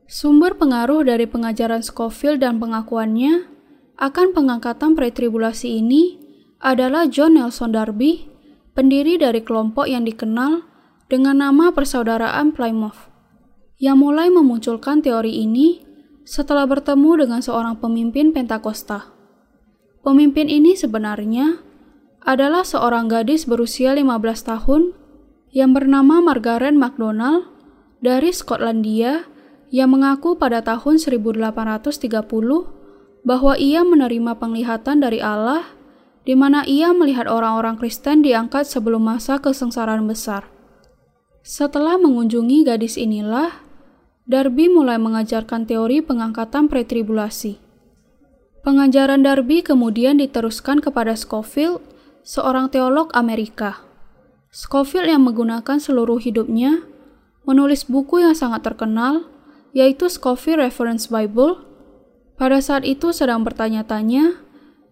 Sumber 0.05 0.53
pengaruh 0.61 1.09
dari 1.09 1.25
pengajaran 1.25 1.81
Scofield 1.81 2.45
dan 2.45 2.61
pengakuannya 2.61 3.49
akan 3.97 4.37
pengangkatan 4.37 4.93
pretribulasi 4.93 5.81
ini 5.81 6.21
adalah 6.61 7.09
John 7.09 7.41
Nelson 7.41 7.73
Darby, 7.73 8.29
pendiri 8.77 9.17
dari 9.17 9.41
kelompok 9.41 9.89
yang 9.89 10.05
dikenal 10.05 10.61
dengan 11.07 11.39
nama 11.39 11.71
Persaudaraan 11.71 12.51
Plymouth, 12.51 13.07
yang 13.79 14.03
mulai 14.03 14.27
memunculkan 14.27 15.07
teori 15.07 15.47
ini 15.47 15.87
setelah 16.27 16.67
bertemu 16.67 17.23
dengan 17.23 17.39
seorang 17.39 17.79
pemimpin 17.79 18.35
Pentakosta. 18.35 19.15
Pemimpin 20.03 20.51
ini 20.51 20.75
sebenarnya 20.75 21.63
adalah 22.27 22.67
seorang 22.67 23.07
gadis 23.07 23.47
berusia 23.47 23.95
15 23.95 24.03
tahun 24.43 24.91
yang 25.55 25.71
bernama 25.71 26.19
Margaret 26.19 26.75
MacDonald 26.75 27.47
dari 28.03 28.35
Skotlandia 28.35 29.31
yang 29.71 29.95
mengaku 29.95 30.35
pada 30.35 30.63
tahun 30.63 30.99
1830 30.99 33.27
bahwa 33.27 33.55
ia 33.59 33.83
menerima 33.83 34.39
penglihatan 34.39 35.03
dari 35.03 35.19
Allah 35.23 35.67
di 36.27 36.35
mana 36.35 36.67
ia 36.67 36.91
melihat 36.91 37.31
orang-orang 37.31 37.79
Kristen 37.79 38.27
diangkat 38.27 38.67
sebelum 38.67 39.07
masa 39.07 39.39
kesengsaraan 39.39 40.11
besar. 40.11 40.56
Setelah 41.47 41.95
mengunjungi 41.95 42.67
gadis 42.67 42.99
inilah, 42.99 43.63
Darby 44.27 44.67
mulai 44.67 44.99
mengajarkan 44.99 45.63
teori 45.63 46.03
pengangkatan 46.03 46.67
pretribulasi. 46.67 47.63
Pengajaran 48.67 49.23
Darby 49.23 49.63
kemudian 49.63 50.19
diteruskan 50.19 50.83
kepada 50.83 51.15
Scofield, 51.15 51.79
seorang 52.27 52.67
teolog 52.67 53.15
Amerika. 53.15 53.79
Scofield 54.51 55.07
yang 55.07 55.23
menggunakan 55.23 55.79
seluruh 55.79 56.19
hidupnya 56.19 56.83
menulis 57.47 57.87
buku 57.87 58.27
yang 58.27 58.35
sangat 58.35 58.67
terkenal 58.67 59.31
yaitu 59.71 60.11
Scofield 60.11 60.59
Reference 60.59 61.07
Bible, 61.07 61.63
pada 62.35 62.59
saat 62.59 62.83
itu 62.83 63.15
sedang 63.15 63.47
bertanya-tanya 63.47 64.43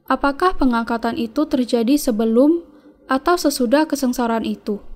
apakah 0.07 0.55
pengangkatan 0.55 1.19
itu 1.19 1.51
terjadi 1.51 1.99
sebelum 1.99 2.63
atau 3.11 3.35
sesudah 3.35 3.91
kesengsaraan 3.91 4.47
itu. 4.47 4.94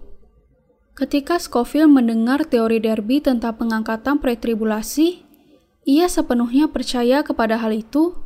Ketika 0.98 1.38
Scofield 1.38 1.94
mendengar 1.94 2.42
teori 2.42 2.82
Derby 2.82 3.22
tentang 3.22 3.54
pengangkatan 3.54 4.18
pretribulasi, 4.18 5.22
ia 5.86 6.10
sepenuhnya 6.10 6.66
percaya 6.66 7.22
kepada 7.22 7.54
hal 7.54 7.70
itu, 7.70 8.18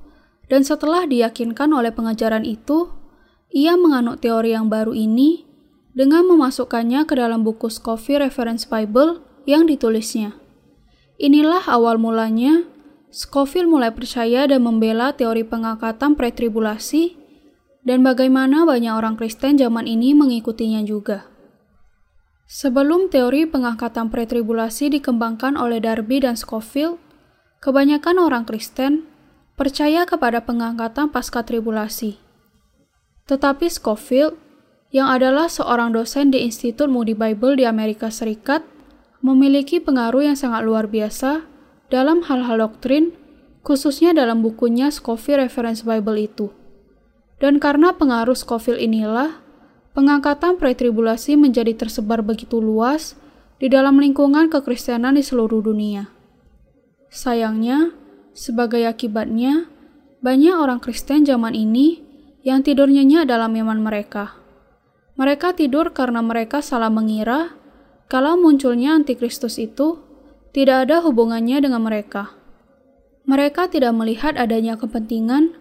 dan 0.49 0.65
setelah 0.65 1.05
diyakinkan 1.05 1.69
oleh 1.69 1.93
pengajaran 1.93 2.49
itu, 2.49 2.89
ia 3.53 3.77
menganut 3.77 4.25
teori 4.25 4.57
yang 4.57 4.73
baru 4.73 4.97
ini 4.97 5.45
dengan 5.93 6.25
memasukkannya 6.25 7.05
ke 7.05 7.13
dalam 7.13 7.45
buku 7.45 7.69
Scofield 7.69 8.25
Reference 8.25 8.65
Bible 8.65 9.21
yang 9.45 9.69
ditulisnya. 9.69 10.33
Inilah 11.21 11.69
awal 11.69 12.01
mulanya 12.01 12.65
Scofield 13.13 13.69
mulai 13.69 13.93
percaya 13.93 14.49
dan 14.49 14.65
membela 14.65 15.13
teori 15.13 15.45
pengangkatan 15.45 16.17
pretribulasi 16.17 17.21
dan 17.85 18.01
bagaimana 18.01 18.65
banyak 18.65 18.97
orang 18.97 19.21
Kristen 19.21 19.61
zaman 19.61 19.85
ini 19.85 20.17
mengikutinya 20.17 20.81
juga. 20.89 21.32
Sebelum 22.53 23.09
teori 23.09 23.49
pengangkatan 23.49 24.13
pretribulasi 24.13 24.93
dikembangkan 24.93 25.57
oleh 25.57 25.81
Darby 25.81 26.21
dan 26.21 26.37
Scofield, 26.37 27.01
kebanyakan 27.65 28.21
orang 28.21 28.45
Kristen 28.45 29.09
percaya 29.57 30.05
kepada 30.05 30.45
pengangkatan 30.45 31.09
pasca 31.09 31.41
tribulasi. 31.49 32.21
Tetapi 33.25 33.73
Scofield, 33.73 34.37
yang 34.93 35.09
adalah 35.09 35.49
seorang 35.49 35.97
dosen 35.97 36.29
di 36.29 36.45
Institut 36.45 36.93
Moody 36.93 37.17
Bible 37.17 37.57
di 37.57 37.65
Amerika 37.65 38.13
Serikat, 38.13 38.61
memiliki 39.25 39.81
pengaruh 39.81 40.29
yang 40.29 40.37
sangat 40.37 40.61
luar 40.69 40.93
biasa 40.93 41.49
dalam 41.89 42.21
hal-hal 42.29 42.61
doktrin, 42.61 43.17
khususnya 43.65 44.13
dalam 44.13 44.45
bukunya 44.45 44.93
Scofield 44.93 45.49
Reference 45.49 45.89
Bible 45.89 46.21
itu. 46.21 46.53
Dan 47.41 47.57
karena 47.57 47.97
pengaruh 47.97 48.37
Scofield 48.37 48.77
inilah, 48.77 49.41
Pengangkatan 49.93 50.57
pretribulasi 50.57 51.37
menjadi 51.37 51.77
tersebar 51.77 52.25
begitu 52.25 52.65
luas 52.65 53.13
di 53.61 53.69
dalam 53.69 54.01
lingkungan 54.01 54.49
kekristenan 54.49 55.21
di 55.21 55.23
seluruh 55.23 55.61
dunia. 55.61 56.09
Sayangnya, 57.13 57.93
sebagai 58.33 58.89
akibatnya, 58.89 59.69
banyak 60.25 60.57
orang 60.57 60.81
Kristen 60.81 61.29
zaman 61.29 61.53
ini 61.53 62.01
yang 62.41 62.65
tidur 62.65 62.89
nyenyak 62.89 63.29
dalam 63.29 63.53
iman 63.53 63.85
mereka. 63.85 64.33
Mereka 65.21 65.61
tidur 65.61 65.93
karena 65.93 66.25
mereka 66.25 66.65
salah 66.65 66.89
mengira 66.89 67.53
kalau 68.09 68.41
munculnya 68.41 68.97
antikristus 68.97 69.61
itu 69.61 70.01
tidak 70.57 70.89
ada 70.89 71.05
hubungannya 71.05 71.61
dengan 71.61 71.85
mereka. 71.85 72.33
Mereka 73.29 73.69
tidak 73.69 73.93
melihat 73.93 74.41
adanya 74.41 74.81
kepentingan 74.81 75.53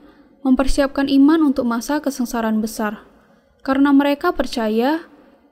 mempersiapkan 0.48 1.12
iman 1.12 1.52
untuk 1.52 1.68
masa 1.68 2.00
kesengsaraan 2.00 2.64
besar 2.64 3.11
karena 3.62 3.94
mereka 3.94 4.34
percaya 4.34 5.06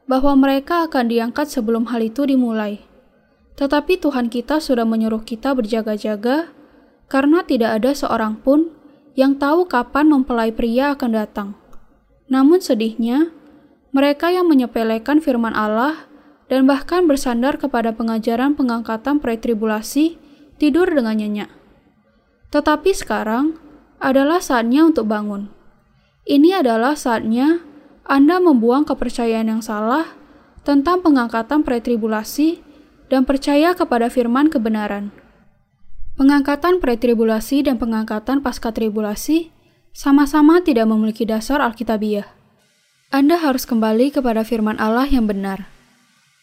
bahwa 0.10 0.34
mereka 0.34 0.90
akan 0.90 1.06
diangkat 1.06 1.50
sebelum 1.50 1.90
hal 1.94 2.02
itu 2.02 2.26
dimulai. 2.26 2.82
Tetapi 3.58 4.02
Tuhan 4.02 4.34
kita 4.34 4.58
sudah 4.58 4.88
menyuruh 4.88 5.22
kita 5.22 5.54
berjaga-jaga 5.54 6.50
karena 7.06 7.46
tidak 7.46 7.82
ada 7.82 7.92
seorang 7.94 8.42
pun 8.42 8.74
yang 9.14 9.38
tahu 9.38 9.70
kapan 9.70 10.10
mempelai 10.10 10.50
pria 10.50 10.98
akan 10.98 11.12
datang. 11.14 11.50
Namun 12.30 12.62
sedihnya, 12.62 13.34
mereka 13.90 14.30
yang 14.30 14.46
menyepelekan 14.50 15.22
firman 15.22 15.54
Allah 15.54 16.10
dan 16.50 16.66
bahkan 16.66 17.06
bersandar 17.06 17.62
kepada 17.62 17.94
pengajaran 17.94 18.58
pengangkatan 18.58 19.22
pretribulasi 19.22 20.18
tidur 20.58 20.90
dengan 20.90 21.18
nyenyak. 21.18 21.52
Tetapi 22.50 22.90
sekarang 22.98 23.58
adalah 24.02 24.42
saatnya 24.42 24.86
untuk 24.88 25.06
bangun. 25.06 25.54
Ini 26.26 26.62
adalah 26.62 26.98
saatnya 26.98 27.69
anda 28.10 28.42
membuang 28.42 28.90
kepercayaan 28.90 29.54
yang 29.54 29.62
salah 29.62 30.10
tentang 30.66 31.06
pengangkatan 31.06 31.62
pretribulasi 31.62 32.58
dan 33.06 33.22
percaya 33.22 33.78
kepada 33.78 34.10
firman 34.10 34.50
kebenaran. 34.50 35.14
Pengangkatan 36.18 36.82
pretribulasi 36.82 37.70
dan 37.70 37.78
pengangkatan 37.78 38.42
pasca 38.42 38.74
tribulasi 38.74 39.54
sama-sama 39.94 40.58
tidak 40.66 40.90
memiliki 40.90 41.22
dasar 41.22 41.62
alkitabiah. 41.62 42.26
Anda 43.14 43.38
harus 43.38 43.70
kembali 43.70 44.10
kepada 44.10 44.42
firman 44.42 44.82
Allah 44.82 45.06
yang 45.06 45.30
benar. 45.30 45.70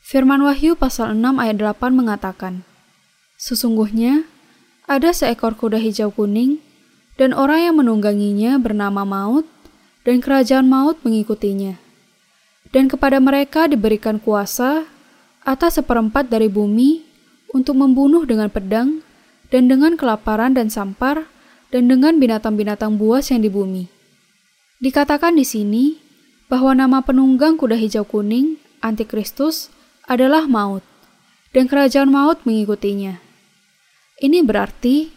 Firman 0.07 0.47
Wahyu 0.47 0.79
pasal 0.79 1.19
6 1.19 1.43
ayat 1.43 1.59
8 1.59 1.83
mengatakan, 1.91 2.63
Sesungguhnya, 3.43 4.23
ada 4.87 5.11
seekor 5.11 5.59
kuda 5.59 5.83
hijau 5.83 6.15
kuning, 6.15 6.63
dan 7.19 7.35
orang 7.35 7.71
yang 7.71 7.77
menungganginya 7.83 8.55
bernama 8.63 9.03
Maut, 9.03 9.47
dan 10.07 10.23
kerajaan 10.23 10.71
maut 10.71 11.03
mengikutinya. 11.03 11.75
Dan 12.71 12.87
kepada 12.87 13.19
mereka 13.19 13.67
diberikan 13.67 14.23
kuasa 14.23 14.87
atas 15.43 15.83
seperempat 15.83 16.31
dari 16.31 16.47
bumi 16.47 17.03
untuk 17.51 17.75
membunuh 17.75 18.23
dengan 18.23 18.47
pedang, 18.51 19.03
dan 19.51 19.71
dengan 19.71 19.95
kelaparan 19.95 20.55
dan 20.55 20.71
sampar, 20.71 21.27
dan 21.71 21.91
dengan 21.91 22.19
binatang-binatang 22.19 22.99
buas 22.99 23.31
yang 23.31 23.43
di 23.43 23.51
bumi. 23.51 23.87
Dikatakan 24.83 25.35
di 25.35 25.47
sini 25.47 25.85
bahwa 26.51 26.75
nama 26.75 27.03
penunggang 27.03 27.59
kuda 27.59 27.79
hijau 27.79 28.07
kuning, 28.07 28.59
Antikristus, 28.83 29.71
adalah 30.07 30.47
maut, 30.47 30.83
dan 31.51 31.67
kerajaan 31.67 32.11
maut 32.11 32.43
mengikutinya. 32.47 33.19
Ini 34.23 34.43
berarti 34.43 35.11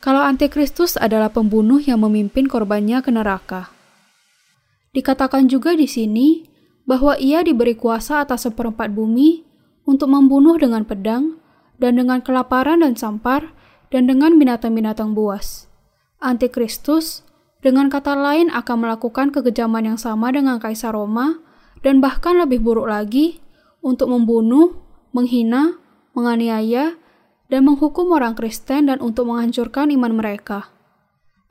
kalau 0.00 0.20
Antikristus 0.24 1.00
adalah 1.00 1.32
pembunuh 1.32 1.80
yang 1.80 2.00
memimpin 2.04 2.48
korbannya 2.48 3.00
ke 3.00 3.10
neraka. 3.12 3.73
Dikatakan 4.94 5.50
juga 5.50 5.74
di 5.74 5.90
sini 5.90 6.46
bahwa 6.86 7.18
ia 7.18 7.42
diberi 7.42 7.74
kuasa 7.74 8.22
atas 8.22 8.46
seperempat 8.46 8.94
bumi 8.94 9.42
untuk 9.84 10.08
membunuh 10.08 10.54
dengan 10.54 10.86
pedang 10.86 11.42
dan 11.82 11.98
dengan 11.98 12.22
kelaparan 12.22 12.80
dan 12.80 12.94
sampar 12.94 13.50
dan 13.90 14.06
dengan 14.06 14.38
binatang-binatang 14.38 15.12
buas. 15.12 15.66
Antikristus 16.22 17.26
dengan 17.60 17.90
kata 17.90 18.14
lain 18.14 18.48
akan 18.54 18.76
melakukan 18.86 19.34
kekejaman 19.34 19.92
yang 19.94 19.98
sama 19.98 20.30
dengan 20.30 20.62
Kaisar 20.62 20.94
Roma 20.94 21.42
dan 21.82 21.98
bahkan 21.98 22.38
lebih 22.38 22.62
buruk 22.62 22.88
lagi 22.88 23.42
untuk 23.84 24.08
membunuh, 24.08 24.78
menghina, 25.12 25.76
menganiaya, 26.16 26.96
dan 27.52 27.60
menghukum 27.68 28.08
orang 28.14 28.32
Kristen 28.32 28.88
dan 28.88 29.02
untuk 29.04 29.28
menghancurkan 29.28 29.92
iman 29.92 30.16
mereka. 30.16 30.72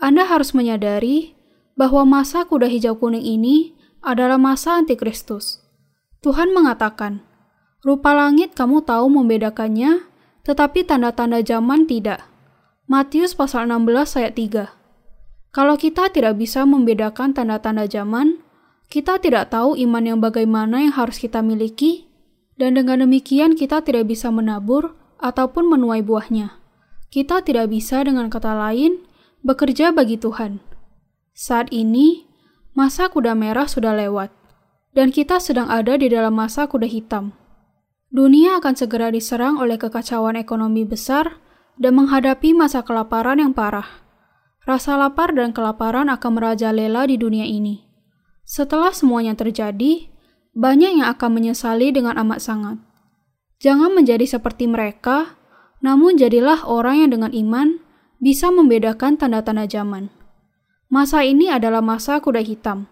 Anda 0.02 0.26
harus 0.26 0.58
menyadari 0.58 1.38
bahwa 1.74 2.06
masa 2.06 2.46
kuda 2.46 2.70
hijau 2.70 2.98
kuning 2.98 3.24
ini 3.24 3.74
adalah 4.04 4.38
masa 4.38 4.78
antikristus. 4.78 5.64
Tuhan 6.22 6.54
mengatakan, 6.56 7.24
rupa 7.84 8.16
langit 8.16 8.56
kamu 8.56 8.86
tahu 8.86 9.12
membedakannya, 9.12 10.06
tetapi 10.48 10.88
tanda-tanda 10.88 11.44
zaman 11.44 11.88
tidak. 11.88 12.24
Matius 12.88 13.36
pasal 13.36 13.68
16 13.68 14.20
ayat 14.20 14.34
3. 14.36 15.52
Kalau 15.54 15.76
kita 15.78 16.10
tidak 16.10 16.40
bisa 16.40 16.66
membedakan 16.66 17.32
tanda-tanda 17.32 17.88
zaman, 17.88 18.42
kita 18.92 19.18
tidak 19.22 19.54
tahu 19.54 19.78
iman 19.80 20.04
yang 20.04 20.20
bagaimana 20.20 20.84
yang 20.84 20.94
harus 20.94 21.18
kita 21.22 21.40
miliki, 21.40 22.10
dan 22.60 22.78
dengan 22.78 23.06
demikian 23.08 23.58
kita 23.58 23.82
tidak 23.82 24.10
bisa 24.10 24.30
menabur 24.30 24.94
ataupun 25.18 25.66
menuai 25.70 26.04
buahnya. 26.06 26.60
Kita 27.10 27.46
tidak 27.46 27.70
bisa 27.70 28.02
dengan 28.04 28.28
kata 28.28 28.54
lain 28.54 29.06
bekerja 29.46 29.94
bagi 29.94 30.18
Tuhan. 30.18 30.73
Saat 31.34 31.74
ini, 31.74 32.30
masa 32.78 33.10
kuda 33.10 33.34
merah 33.34 33.66
sudah 33.66 33.98
lewat, 33.98 34.30
dan 34.94 35.10
kita 35.10 35.42
sedang 35.42 35.66
ada 35.66 35.98
di 35.98 36.06
dalam 36.06 36.38
masa 36.38 36.70
kuda 36.70 36.86
hitam. 36.86 37.34
Dunia 38.14 38.62
akan 38.62 38.78
segera 38.78 39.10
diserang 39.10 39.58
oleh 39.58 39.82
kekacauan 39.82 40.38
ekonomi 40.38 40.86
besar 40.86 41.42
dan 41.82 41.98
menghadapi 41.98 42.54
masa 42.54 42.86
kelaparan 42.86 43.42
yang 43.42 43.50
parah. 43.50 44.06
Rasa 44.70 44.94
lapar 44.94 45.34
dan 45.34 45.58
kelaparan 45.58 46.06
akan 46.14 46.32
merajalela 46.38 47.10
di 47.10 47.18
dunia 47.18 47.50
ini. 47.50 47.82
Setelah 48.46 48.94
semuanya 48.94 49.34
terjadi, 49.34 50.14
banyak 50.54 51.02
yang 51.02 51.10
akan 51.10 51.34
menyesali 51.34 51.90
dengan 51.90 52.14
amat 52.22 52.46
sangat. 52.46 52.78
Jangan 53.58 53.98
menjadi 53.98 54.30
seperti 54.30 54.70
mereka, 54.70 55.34
namun 55.82 56.14
jadilah 56.14 56.62
orang 56.70 57.02
yang 57.02 57.12
dengan 57.18 57.34
iman 57.34 57.82
bisa 58.22 58.54
membedakan 58.54 59.18
tanda-tanda 59.18 59.66
zaman. 59.66 60.14
Masa 60.94 61.26
ini 61.26 61.50
adalah 61.50 61.82
masa 61.82 62.22
kuda 62.22 62.46
hitam. 62.46 62.86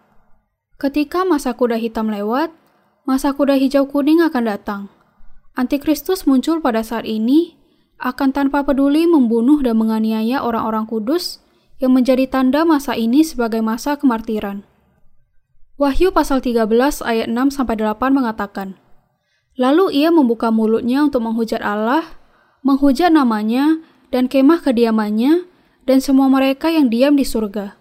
Ketika 0.81 1.21
masa 1.21 1.53
kuda 1.53 1.77
hitam 1.77 2.09
lewat, 2.09 2.49
masa 3.05 3.29
kuda 3.29 3.61
hijau 3.61 3.85
kuning 3.85 4.25
akan 4.25 4.41
datang. 4.49 4.81
Antikristus 5.53 6.25
muncul 6.25 6.65
pada 6.65 6.81
saat 6.81 7.05
ini, 7.05 7.61
akan 8.01 8.33
tanpa 8.33 8.65
peduli 8.65 9.05
membunuh 9.05 9.61
dan 9.61 9.77
menganiaya 9.77 10.41
orang-orang 10.41 10.89
kudus 10.89 11.45
yang 11.77 11.93
menjadi 11.93 12.25
tanda 12.25 12.65
masa 12.65 12.97
ini 12.97 13.21
sebagai 13.21 13.61
masa 13.61 14.01
kemartiran. 14.01 14.65
Wahyu 15.77 16.09
pasal 16.09 16.41
13 16.41 17.05
ayat 17.05 17.29
6 17.29 17.53
8 17.53 17.77
mengatakan, 18.09 18.81
Lalu 19.61 20.01
ia 20.01 20.09
membuka 20.09 20.49
mulutnya 20.49 21.05
untuk 21.05 21.21
menghujat 21.21 21.61
Allah, 21.61 22.17
menghujat 22.65 23.13
namanya 23.13 23.77
dan 24.09 24.25
kemah 24.25 24.65
kediamannya 24.65 25.45
dan 25.85 26.01
semua 26.01 26.25
mereka 26.33 26.73
yang 26.73 26.89
diam 26.89 27.13
di 27.13 27.21
surga. 27.21 27.80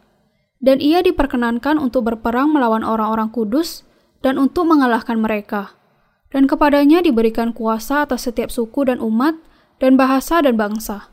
Dan 0.61 0.77
ia 0.79 1.01
diperkenankan 1.01 1.81
untuk 1.81 2.05
berperang 2.07 2.53
melawan 2.53 2.85
orang-orang 2.85 3.33
kudus 3.33 3.89
dan 4.21 4.37
untuk 4.37 4.69
mengalahkan 4.69 5.17
mereka. 5.17 5.73
Dan 6.31 6.45
kepadanya 6.47 7.01
diberikan 7.01 7.57
kuasa 7.57 8.05
atas 8.07 8.29
setiap 8.29 8.53
suku 8.53 8.87
dan 8.87 9.01
umat, 9.03 9.35
dan 9.81 9.97
bahasa 9.97 10.45
dan 10.45 10.61
bangsa. 10.61 11.09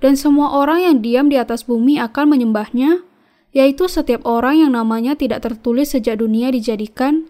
Dan 0.00 0.16
semua 0.16 0.56
orang 0.56 0.82
yang 0.82 0.96
diam 1.04 1.26
di 1.28 1.36
atas 1.36 1.68
bumi 1.68 2.00
akan 2.00 2.32
menyembahnya, 2.32 3.04
yaitu 3.52 3.86
setiap 3.86 4.24
orang 4.24 4.64
yang 4.64 4.72
namanya 4.74 5.14
tidak 5.14 5.44
tertulis 5.44 5.92
sejak 5.92 6.18
dunia 6.18 6.48
dijadikan 6.48 7.28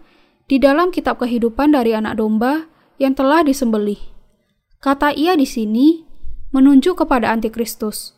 di 0.49 0.57
dalam 0.57 0.89
kitab 0.89 1.21
kehidupan 1.21 1.75
dari 1.75 1.93
anak 1.93 2.17
domba 2.17 2.65
yang 2.97 3.13
telah 3.13 3.45
disembelih. 3.45 3.99
Kata 4.79 5.11
ia 5.11 5.35
di 5.35 5.45
sini 5.45 6.07
menunjuk 6.55 7.05
kepada 7.05 7.29
antikristus. 7.29 8.17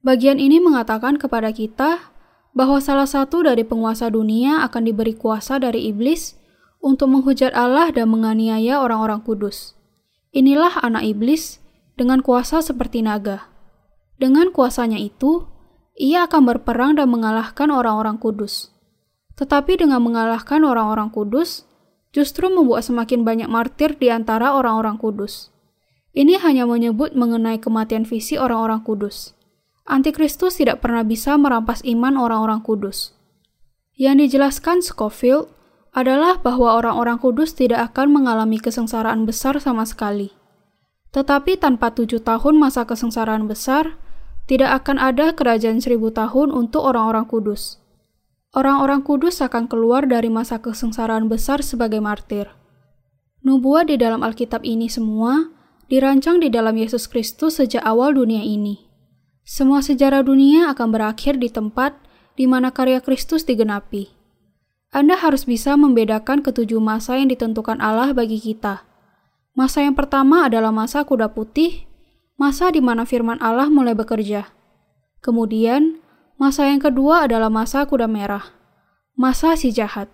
Bagian 0.00 0.40
ini 0.40 0.62
mengatakan 0.62 1.20
kepada 1.20 1.52
kita 1.52 2.12
bahwa 2.56 2.82
salah 2.82 3.06
satu 3.06 3.46
dari 3.46 3.62
penguasa 3.62 4.10
dunia 4.10 4.66
akan 4.66 4.90
diberi 4.90 5.14
kuasa 5.14 5.62
dari 5.62 5.86
iblis 5.86 6.34
untuk 6.82 7.12
menghujat 7.12 7.54
Allah 7.54 7.92
dan 7.94 8.10
menganiaya 8.10 8.80
orang-orang 8.80 9.22
kudus. 9.22 9.76
Inilah 10.32 10.80
anak 10.82 11.06
iblis 11.06 11.58
dengan 11.94 12.24
kuasa 12.24 12.62
seperti 12.64 13.04
naga. 13.04 13.50
Dengan 14.16 14.52
kuasanya 14.52 14.96
itu, 15.00 15.48
ia 15.96 16.24
akan 16.24 16.48
berperang 16.48 16.96
dan 16.96 17.12
mengalahkan 17.12 17.68
orang-orang 17.68 18.16
kudus. 18.16 18.72
Tetapi 19.36 19.80
dengan 19.80 20.04
mengalahkan 20.04 20.60
orang-orang 20.64 21.08
kudus, 21.08 21.64
justru 22.10 22.50
membuat 22.50 22.84
semakin 22.84 23.22
banyak 23.24 23.48
martir 23.48 23.96
di 23.96 24.12
antara 24.12 24.52
orang-orang 24.52 24.98
kudus. 24.98 25.48
Ini 26.10 26.42
hanya 26.42 26.66
menyebut 26.66 27.14
mengenai 27.14 27.62
kematian 27.62 28.02
visi 28.02 28.34
orang-orang 28.34 28.82
kudus. 28.82 29.38
Antikristus 29.88 30.60
tidak 30.60 30.84
pernah 30.84 31.04
bisa 31.04 31.34
merampas 31.40 31.80
iman 31.84 32.16
orang-orang 32.20 32.60
kudus. 32.60 33.16
Yang 33.96 34.28
dijelaskan 34.28 34.80
Scofield 34.80 35.52
adalah 35.90 36.38
bahwa 36.38 36.78
orang-orang 36.78 37.18
kudus 37.18 37.52
tidak 37.52 37.92
akan 37.92 38.14
mengalami 38.14 38.62
kesengsaraan 38.62 39.26
besar 39.26 39.58
sama 39.58 39.82
sekali. 39.84 40.30
Tetapi 41.10 41.58
tanpa 41.58 41.90
tujuh 41.90 42.22
tahun 42.22 42.54
masa 42.56 42.86
kesengsaraan 42.86 43.50
besar, 43.50 43.98
tidak 44.46 44.82
akan 44.82 44.98
ada 44.98 45.34
kerajaan 45.34 45.82
seribu 45.82 46.14
tahun 46.14 46.54
untuk 46.54 46.86
orang-orang 46.86 47.26
kudus. 47.26 47.82
Orang-orang 48.50 49.06
kudus 49.06 49.38
akan 49.42 49.70
keluar 49.70 50.10
dari 50.10 50.26
masa 50.26 50.58
kesengsaraan 50.58 51.30
besar 51.30 51.62
sebagai 51.62 52.02
martir. 52.02 52.50
Nubuat 53.46 53.90
di 53.90 53.96
dalam 53.98 54.26
Alkitab 54.26 54.66
ini 54.66 54.90
semua 54.90 55.54
dirancang 55.86 56.42
di 56.42 56.50
dalam 56.50 56.74
Yesus 56.74 57.06
Kristus 57.06 57.62
sejak 57.62 57.82
awal 57.86 58.18
dunia 58.18 58.42
ini. 58.42 58.89
Semua 59.42 59.80
sejarah 59.82 60.22
dunia 60.22 60.70
akan 60.70 60.88
berakhir 60.92 61.40
di 61.40 61.50
tempat 61.50 61.96
di 62.38 62.48
mana 62.48 62.72
karya 62.72 63.02
Kristus 63.04 63.44
digenapi. 63.44 64.12
Anda 64.90 65.14
harus 65.14 65.46
bisa 65.46 65.78
membedakan 65.78 66.42
ketujuh 66.42 66.82
masa 66.82 67.14
yang 67.14 67.30
ditentukan 67.30 67.78
Allah 67.78 68.10
bagi 68.10 68.42
kita. 68.42 68.82
Masa 69.54 69.86
yang 69.86 69.94
pertama 69.94 70.50
adalah 70.50 70.74
masa 70.74 71.06
kuda 71.06 71.30
putih, 71.30 71.86
masa 72.34 72.74
di 72.74 72.82
mana 72.82 73.06
firman 73.06 73.38
Allah 73.38 73.70
mulai 73.70 73.94
bekerja. 73.94 74.50
Kemudian, 75.20 76.00
masa 76.40 76.66
yang 76.66 76.80
kedua 76.80 77.28
adalah 77.28 77.52
masa 77.52 77.84
kuda 77.84 78.08
merah, 78.08 78.56
masa 79.14 79.54
si 79.54 79.68
jahat. 79.70 80.08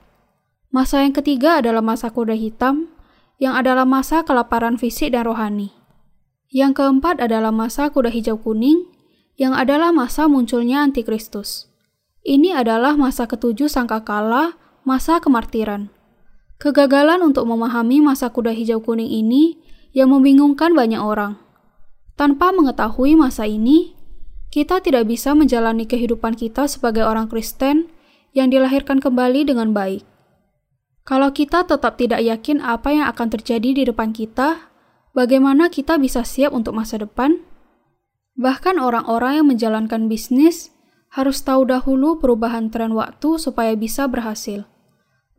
Masa 0.74 1.06
yang 1.06 1.14
ketiga 1.14 1.62
adalah 1.62 1.80
masa 1.80 2.10
kuda 2.10 2.34
hitam, 2.34 2.90
yang 3.38 3.54
adalah 3.54 3.86
masa 3.86 4.26
kelaparan 4.26 4.76
fisik 4.76 5.14
dan 5.14 5.24
rohani. 5.24 5.72
Yang 6.50 6.82
keempat 6.82 7.22
adalah 7.22 7.54
masa 7.54 7.88
kuda 7.88 8.10
hijau 8.10 8.36
kuning, 8.40 8.95
yang 9.37 9.53
adalah 9.53 9.92
masa 9.92 10.27
munculnya 10.27 10.81
antikristus. 10.81 11.68
Ini 12.27 12.57
adalah 12.59 12.99
masa 12.99 13.31
ketujuh 13.31 13.70
sangkakala, 13.70 14.59
masa 14.83 15.22
kemartiran. 15.22 15.92
Kegagalan 16.59 17.22
untuk 17.22 17.46
memahami 17.46 18.03
masa 18.03 18.33
kuda 18.33 18.51
hijau 18.51 18.81
kuning 18.83 19.07
ini 19.07 19.61
yang 19.94 20.11
membingungkan 20.11 20.75
banyak 20.75 20.99
orang. 20.99 21.38
Tanpa 22.16 22.51
mengetahui 22.51 23.14
masa 23.14 23.44
ini, 23.44 23.92
kita 24.51 24.81
tidak 24.81 25.07
bisa 25.07 25.37
menjalani 25.37 25.87
kehidupan 25.87 26.35
kita 26.35 26.64
sebagai 26.66 27.05
orang 27.05 27.29
Kristen 27.29 27.92
yang 28.33 28.51
dilahirkan 28.51 28.99
kembali 28.99 29.46
dengan 29.46 29.70
baik. 29.77 30.03
Kalau 31.07 31.31
kita 31.31 31.62
tetap 31.62 32.03
tidak 32.03 32.18
yakin 32.18 32.59
apa 32.59 32.90
yang 32.90 33.07
akan 33.07 33.31
terjadi 33.31 33.70
di 33.79 33.83
depan 33.87 34.11
kita, 34.11 34.75
bagaimana 35.14 35.70
kita 35.70 36.03
bisa 36.03 36.27
siap 36.27 36.51
untuk 36.51 36.75
masa 36.75 36.99
depan? 36.99 37.45
Bahkan 38.37 38.77
orang-orang 38.77 39.40
yang 39.40 39.49
menjalankan 39.49 40.12
bisnis 40.12 40.72
harus 41.09 41.40
tahu 41.40 41.64
dahulu 41.64 42.20
perubahan 42.20 42.68
tren 42.68 42.92
waktu 42.92 43.40
supaya 43.40 43.72
bisa 43.72 44.05
berhasil. 44.05 44.68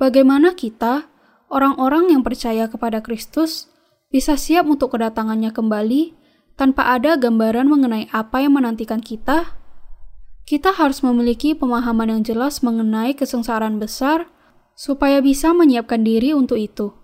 Bagaimana 0.01 0.57
kita, 0.57 1.05
orang-orang 1.53 2.09
yang 2.09 2.25
percaya 2.25 2.65
kepada 2.65 3.05
Kristus, 3.05 3.69
bisa 4.09 4.33
siap 4.33 4.65
untuk 4.65 4.97
kedatangannya 4.97 5.53
kembali 5.53 6.17
tanpa 6.57 6.89
ada 6.97 7.13
gambaran 7.21 7.69
mengenai 7.69 8.09
apa 8.09 8.41
yang 8.41 8.57
menantikan 8.57 8.97
kita? 8.97 9.53
Kita 10.47 10.73
harus 10.73 11.05
memiliki 11.05 11.53
pemahaman 11.53 12.17
yang 12.17 12.21
jelas 12.25 12.65
mengenai 12.65 13.13
kesengsaraan 13.13 13.77
besar 13.77 14.25
supaya 14.73 15.21
bisa 15.21 15.53
menyiapkan 15.53 16.01
diri 16.01 16.33
untuk 16.33 16.57
itu. 16.57 16.95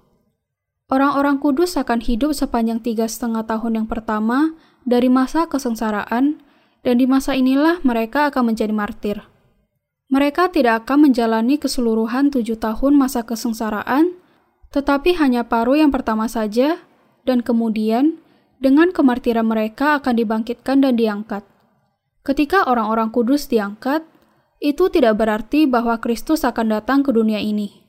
Orang-orang 0.89 1.41
kudus 1.41 1.77
akan 1.77 1.99
hidup 2.01 2.33
sepanjang 2.33 2.79
tiga 2.81 3.09
setengah 3.09 3.43
tahun 3.43 3.83
yang 3.83 3.87
pertama 3.89 4.55
dari 4.83 5.07
masa 5.07 5.47
kesengsaraan, 5.47 6.39
dan 6.83 6.95
di 6.99 7.07
masa 7.07 7.33
inilah 7.33 7.79
mereka 7.83 8.27
akan 8.27 8.53
menjadi 8.53 8.73
martir. 8.75 9.17
Mereka 10.11 10.53
tidak 10.53 10.85
akan 10.85 11.09
menjalani 11.09 11.57
keseluruhan 11.57 12.29
tujuh 12.29 12.59
tahun 12.59 12.93
masa 12.99 13.25
kesengsaraan, 13.25 14.13
tetapi 14.69 15.17
hanya 15.17 15.47
paruh 15.47 15.79
yang 15.79 15.89
pertama 15.89 16.29
saja, 16.29 16.83
dan 17.23 17.41
kemudian 17.41 18.19
dengan 18.59 18.91
kemartiran 18.91 19.47
mereka 19.47 19.99
akan 19.99 20.13
dibangkitkan 20.15 20.83
dan 20.83 20.95
diangkat. 20.95 21.43
Ketika 22.23 22.67
orang-orang 22.67 23.11
kudus 23.11 23.51
diangkat, 23.51 24.07
itu 24.63 24.87
tidak 24.87 25.19
berarti 25.19 25.67
bahwa 25.67 25.99
Kristus 25.99 26.47
akan 26.47 26.79
datang 26.79 27.03
ke 27.03 27.11
dunia 27.11 27.43
ini. 27.43 27.83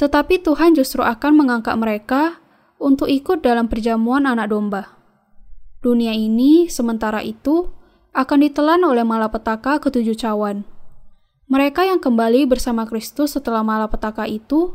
Tetapi 0.00 0.40
Tuhan 0.40 0.72
justru 0.72 1.04
akan 1.04 1.44
mengangkat 1.44 1.76
mereka 1.76 2.40
untuk 2.80 3.08
ikut 3.08 3.44
dalam 3.44 3.68
perjamuan 3.68 4.24
anak 4.24 4.48
domba. 4.48 4.96
Dunia 5.86 6.10
ini, 6.10 6.66
sementara 6.66 7.22
itu, 7.22 7.70
akan 8.10 8.42
ditelan 8.42 8.82
oleh 8.82 9.06
malapetaka 9.06 9.78
ketujuh 9.78 10.18
cawan. 10.18 10.66
Mereka 11.46 11.86
yang 11.86 12.02
kembali 12.02 12.42
bersama 12.50 12.90
Kristus 12.90 13.38
setelah 13.38 13.62
malapetaka 13.62 14.26
itu 14.26 14.74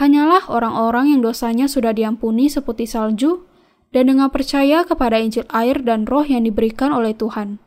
hanyalah 0.00 0.48
orang-orang 0.48 1.12
yang 1.12 1.20
dosanya 1.20 1.68
sudah 1.68 1.92
diampuni 1.92 2.48
seperti 2.48 2.88
salju 2.88 3.44
dan 3.92 4.08
dengan 4.08 4.32
percaya 4.32 4.80
kepada 4.88 5.20
Injil 5.20 5.44
air 5.52 5.76
dan 5.84 6.08
roh 6.08 6.24
yang 6.24 6.48
diberikan 6.48 6.88
oleh 6.88 7.12
Tuhan. 7.12 7.60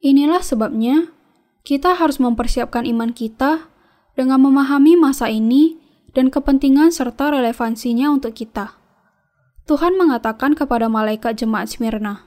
Inilah 0.00 0.40
sebabnya 0.40 1.12
kita 1.60 1.92
harus 1.92 2.16
mempersiapkan 2.16 2.88
iman 2.88 3.12
kita 3.12 3.68
dengan 4.16 4.40
memahami 4.40 4.96
masa 4.96 5.28
ini 5.28 5.76
dan 6.16 6.32
kepentingan 6.32 6.88
serta 6.88 7.36
relevansinya 7.36 8.08
untuk 8.08 8.32
kita. 8.32 8.77
Tuhan 9.68 10.00
mengatakan 10.00 10.56
kepada 10.56 10.88
malaikat 10.88 11.44
jemaat 11.44 11.68
Smyrna, 11.68 12.24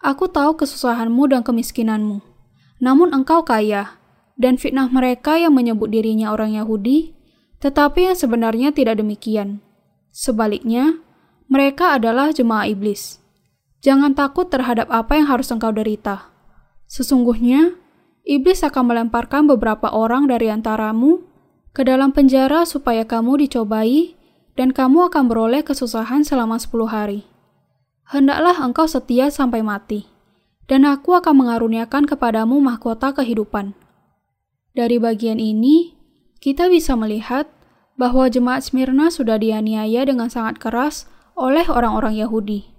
Aku 0.00 0.32
tahu 0.32 0.56
kesusahanmu 0.56 1.28
dan 1.28 1.44
kemiskinanmu, 1.44 2.24
namun 2.80 3.12
engkau 3.12 3.44
kaya, 3.44 4.00
dan 4.40 4.56
fitnah 4.56 4.88
mereka 4.88 5.36
yang 5.36 5.52
menyebut 5.52 5.92
dirinya 5.92 6.32
orang 6.32 6.56
Yahudi, 6.56 7.12
tetapi 7.60 8.08
yang 8.08 8.16
sebenarnya 8.16 8.72
tidak 8.72 8.96
demikian. 8.96 9.60
Sebaliknya, 10.08 11.04
mereka 11.52 12.00
adalah 12.00 12.32
jemaah 12.32 12.64
iblis. 12.64 13.20
Jangan 13.84 14.16
takut 14.16 14.48
terhadap 14.48 14.88
apa 14.88 15.20
yang 15.20 15.28
harus 15.28 15.52
engkau 15.52 15.68
derita. 15.68 16.32
Sesungguhnya, 16.88 17.76
iblis 18.24 18.64
akan 18.64 18.88
melemparkan 18.88 19.44
beberapa 19.44 19.92
orang 19.92 20.32
dari 20.32 20.48
antaramu 20.48 21.28
ke 21.76 21.84
dalam 21.84 22.16
penjara 22.16 22.64
supaya 22.64 23.04
kamu 23.04 23.44
dicobai 23.44 24.16
dan 24.54 24.70
kamu 24.70 25.10
akan 25.10 25.26
beroleh 25.30 25.62
kesusahan 25.66 26.22
selama 26.22 26.58
sepuluh 26.58 26.90
hari. 26.90 27.26
Hendaklah 28.10 28.58
engkau 28.62 28.86
setia 28.86 29.30
sampai 29.30 29.64
mati, 29.64 30.06
dan 30.70 30.86
aku 30.88 31.16
akan 31.18 31.44
mengaruniakan 31.44 32.06
kepadamu 32.06 32.60
mahkota 32.62 33.12
kehidupan. 33.12 33.74
Dari 34.74 34.98
bagian 34.98 35.38
ini, 35.38 35.94
kita 36.42 36.66
bisa 36.66 36.98
melihat 36.98 37.46
bahwa 37.94 38.26
jemaat 38.26 38.66
Smyrna 38.66 39.08
sudah 39.08 39.38
dianiaya 39.38 40.02
dengan 40.02 40.26
sangat 40.26 40.58
keras 40.58 41.06
oleh 41.38 41.66
orang-orang 41.70 42.18
Yahudi. 42.18 42.70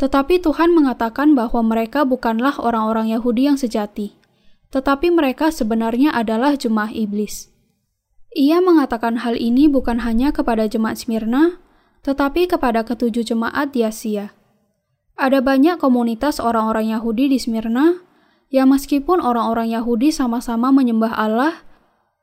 Tetapi 0.00 0.40
Tuhan 0.40 0.72
mengatakan 0.72 1.36
bahwa 1.36 1.60
mereka 1.60 2.08
bukanlah 2.08 2.56
orang-orang 2.56 3.12
Yahudi 3.12 3.52
yang 3.52 3.60
sejati, 3.60 4.16
tetapi 4.72 5.12
mereka 5.12 5.52
sebenarnya 5.52 6.16
adalah 6.16 6.56
jemaah 6.56 6.88
iblis. 6.88 7.52
Ia 8.30 8.62
mengatakan 8.62 9.26
hal 9.26 9.34
ini 9.34 9.66
bukan 9.66 10.06
hanya 10.06 10.30
kepada 10.30 10.70
jemaat 10.70 11.02
Smyrna, 11.02 11.58
tetapi 12.06 12.46
kepada 12.46 12.86
ketujuh 12.86 13.26
jemaat 13.26 13.74
di 13.74 13.82
Asia. 13.82 14.30
Ada 15.18 15.42
banyak 15.42 15.82
komunitas 15.82 16.38
orang-orang 16.38 16.94
Yahudi 16.94 17.26
di 17.26 17.38
Smyrna 17.42 18.00
yang 18.48 18.70
meskipun 18.70 19.18
orang-orang 19.18 19.74
Yahudi 19.74 20.14
sama-sama 20.14 20.70
menyembah 20.70 21.12
Allah 21.12 21.66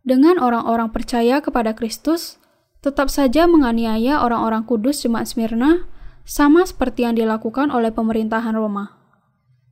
dengan 0.08 0.40
orang-orang 0.40 0.96
percaya 0.96 1.44
kepada 1.44 1.76
Kristus, 1.76 2.40
tetap 2.80 3.12
saja 3.12 3.44
menganiaya 3.44 4.24
orang-orang 4.24 4.64
kudus 4.64 5.04
jemaat 5.04 5.28
Smyrna 5.28 5.84
sama 6.24 6.64
seperti 6.64 7.04
yang 7.04 7.20
dilakukan 7.20 7.68
oleh 7.68 7.92
pemerintahan 7.92 8.56
Roma. 8.56 8.96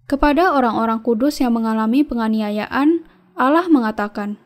Kepada 0.05 0.53
orang-orang 0.53 0.99
kudus 1.01 1.39
yang 1.39 1.55
mengalami 1.55 2.03
penganiayaan, 2.05 3.07
Allah 3.33 3.65
mengatakan, 3.71 4.37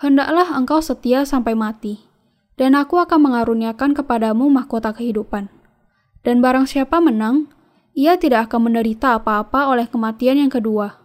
Hendaklah 0.00 0.56
engkau 0.56 0.80
setia 0.80 1.28
sampai 1.28 1.52
mati, 1.52 2.00
dan 2.56 2.72
aku 2.72 2.96
akan 2.96 3.20
mengaruniakan 3.20 3.92
kepadamu 3.92 4.48
mahkota 4.48 4.96
kehidupan. 4.96 5.52
Dan 6.24 6.40
barang 6.40 6.64
siapa 6.64 7.04
menang, 7.04 7.52
ia 7.92 8.16
tidak 8.16 8.48
akan 8.48 8.72
menderita 8.72 9.20
apa-apa 9.20 9.68
oleh 9.68 9.84
kematian 9.92 10.40
yang 10.40 10.48
kedua. 10.48 10.96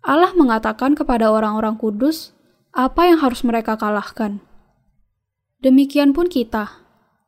Allah 0.00 0.32
mengatakan 0.32 0.96
kepada 0.96 1.28
orang-orang 1.28 1.76
kudus 1.76 2.32
apa 2.72 3.12
yang 3.12 3.20
harus 3.20 3.44
mereka 3.44 3.76
kalahkan. 3.76 4.40
Demikian 5.60 6.16
pun 6.16 6.32
kita 6.32 6.80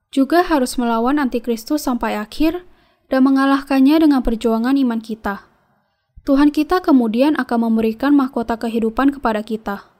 juga 0.09 0.41
harus 0.49 0.81
melawan 0.81 1.21
antikristus 1.21 1.85
sampai 1.85 2.17
akhir 2.17 2.65
dan 3.13 3.21
mengalahkannya 3.21 4.01
dengan 4.01 4.25
perjuangan 4.25 4.81
iman 4.81 5.01
kita. 5.05 5.45
Tuhan 6.25 6.57
kita 6.57 6.81
kemudian 6.81 7.37
akan 7.37 7.69
memberikan 7.69 8.17
mahkota 8.17 8.57
kehidupan 8.57 9.13
kepada 9.13 9.45
kita. 9.45 9.96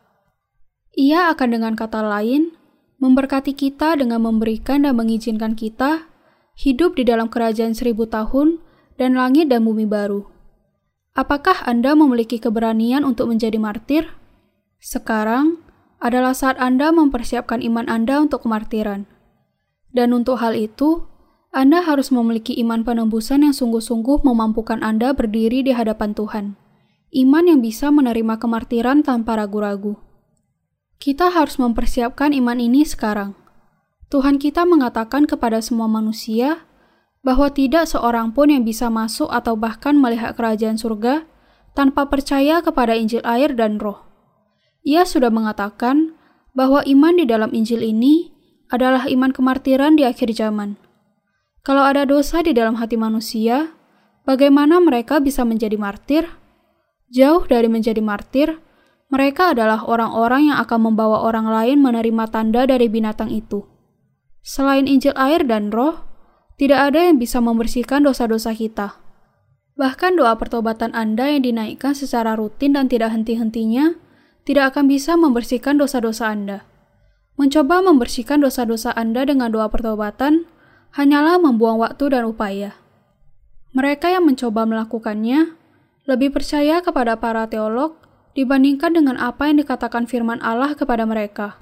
Ia 0.97 1.29
akan 1.29 1.49
dengan 1.61 1.73
kata 1.77 2.01
lain 2.01 2.57
memberkati 3.05 3.53
kita 3.53 4.01
dengan 4.01 4.25
memberikan 4.25 4.89
dan 4.89 4.97
mengizinkan 4.97 5.53
kita 5.53 6.09
hidup 6.57 6.97
di 6.97 7.05
dalam 7.05 7.29
kerajaan 7.29 7.77
seribu 7.77 8.09
tahun 8.09 8.65
dan 8.97 9.13
langit 9.13 9.53
dan 9.53 9.69
bumi 9.69 9.85
baru. 9.85 10.25
Apakah 11.13 11.69
Anda 11.69 11.93
memiliki 11.93 12.41
keberanian 12.41 13.05
untuk 13.05 13.29
menjadi 13.29 13.61
martir? 13.61 14.09
Sekarang 14.81 15.61
adalah 16.01 16.33
saat 16.33 16.57
Anda 16.57 16.89
mempersiapkan 16.93 17.61
iman 17.61 17.93
Anda 17.93 18.25
untuk 18.25 18.49
kemartiran. 18.49 19.05
Dan 19.93 20.17
untuk 20.17 20.41
hal 20.41 20.57
itu, 20.57 21.05
Anda 21.53 21.85
harus 21.85 22.09
memiliki 22.09 22.57
iman 22.65 22.85
penembusan 22.85 23.45
yang 23.45 23.53
sungguh-sungguh 23.53 24.25
memampukan 24.25 24.81
Anda 24.81 25.13
berdiri 25.13 25.61
di 25.61 25.77
hadapan 25.77 26.17
Tuhan. 26.17 26.57
Iman 27.13 27.45
yang 27.49 27.61
bisa 27.61 27.93
menerima 27.93 28.37
kemartiran 28.41 29.01
tanpa 29.05 29.41
ragu-ragu. 29.41 30.06
Kita 30.97 31.29
harus 31.31 31.61
mempersiapkan 31.61 32.33
iman 32.33 32.57
ini 32.57 32.83
sekarang. 32.83 33.37
Tuhan 34.09 34.39
kita 34.39 34.65
mengatakan 34.65 35.27
kepada 35.27 35.59
semua 35.59 35.91
manusia 35.91 36.65
bahwa 37.27 37.51
tidak 37.51 37.91
seorang 37.91 38.31
pun 38.31 38.55
yang 38.55 38.63
bisa 38.63 38.87
masuk 38.87 39.27
atau 39.29 39.59
bahkan 39.59 39.99
melihat 39.99 40.39
kerajaan 40.39 40.79
surga 40.79 41.27
tanpa 41.75 42.07
percaya 42.07 42.63
kepada 42.63 42.95
Injil 42.95 43.21
air 43.27 43.53
dan 43.53 43.83
Roh. 43.83 44.07
Ia 44.87 45.03
sudah 45.03 45.35
mengatakan 45.35 46.15
bahwa 46.55 46.87
iman 46.87 47.19
di 47.19 47.27
dalam 47.27 47.51
Injil 47.51 47.83
ini 47.83 48.31
adalah 48.71 49.11
iman 49.11 49.35
kemartiran 49.35 49.99
di 49.99 50.07
akhir 50.07 50.33
zaman. 50.33 50.79
Kalau 51.67 51.83
ada 51.83 52.07
dosa 52.07 52.47
di 52.47 52.55
dalam 52.55 52.79
hati 52.79 52.95
manusia, 52.95 53.75
bagaimana 54.23 54.79
mereka 54.79 55.19
bisa 55.19 55.43
menjadi 55.43 55.75
martir? 55.75 56.31
Jauh 57.11 57.43
dari 57.51 57.67
menjadi 57.67 57.99
martir, 57.99 58.63
mereka 59.07 59.55
adalah 59.55 59.87
orang-orang 59.87 60.51
yang 60.51 60.59
akan 60.59 60.91
membawa 60.91 61.23
orang 61.23 61.47
lain 61.47 61.79
menerima 61.79 62.27
tanda 62.27 62.67
dari 62.67 62.91
binatang 62.91 63.31
itu. 63.31 63.63
Selain 64.43 64.87
Injil 64.87 65.15
air 65.15 65.47
dan 65.47 65.71
roh, 65.71 66.03
tidak 66.59 66.91
ada 66.91 67.07
yang 67.07 67.23
bisa 67.23 67.39
membersihkan 67.39 68.03
dosa-dosa 68.03 68.51
kita. 68.55 68.99
Bahkan 69.77 70.17
doa 70.17 70.35
pertobatan 70.41 70.97
Anda 70.97 71.29
yang 71.31 71.45
dinaikkan 71.45 71.93
secara 71.93 72.35
rutin 72.35 72.73
dan 72.73 72.89
tidak 72.89 73.13
henti-hentinya, 73.13 73.95
tidak 74.49 74.75
akan 74.75 74.89
bisa 74.89 75.15
membersihkan 75.15 75.77
dosa-dosa 75.77 76.33
Anda. 76.33 76.65
Mencoba 77.37 77.85
membersihkan 77.85 78.41
dosa-dosa 78.41 78.97
Anda 78.97 79.29
dengan 79.29 79.53
doa 79.53 79.69
pertobatan 79.69 80.49
hanyalah 80.97 81.37
membuang 81.37 81.77
waktu 81.85 82.17
dan 82.17 82.25
upaya. 82.25 82.81
Mereka 83.77 84.09
yang 84.09 84.25
mencoba 84.25 84.65
melakukannya 84.65 85.53
lebih 86.09 86.33
percaya 86.33 86.81
kepada 86.81 87.21
para 87.21 87.45
teolog 87.45 88.06
dibandingkan 88.37 88.93
dengan 88.93 89.17
apa 89.17 89.49
yang 89.49 89.65
dikatakan 89.65 90.05
firman 90.05 90.39
Allah 90.45 90.77
kepada 90.77 91.09
mereka. 91.09 91.57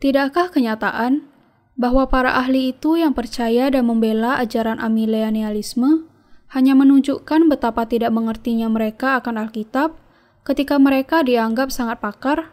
Tidakkah 0.00 0.48
kenyataan 0.48 1.28
bahwa 1.76 2.08
para 2.08 2.34
ahli 2.34 2.72
itu 2.72 2.96
yang 2.96 3.12
percaya 3.12 3.68
dan 3.68 3.86
membela 3.86 4.40
ajaran 4.40 4.80
amilenialisme 4.80 6.08
hanya 6.50 6.72
menunjukkan 6.72 7.46
betapa 7.52 7.84
tidak 7.84 8.10
mengertinya 8.10 8.66
mereka 8.72 9.20
akan 9.20 9.46
Alkitab 9.46 9.94
ketika 10.42 10.80
mereka 10.80 11.20
dianggap 11.22 11.68
sangat 11.68 12.00
pakar 12.00 12.50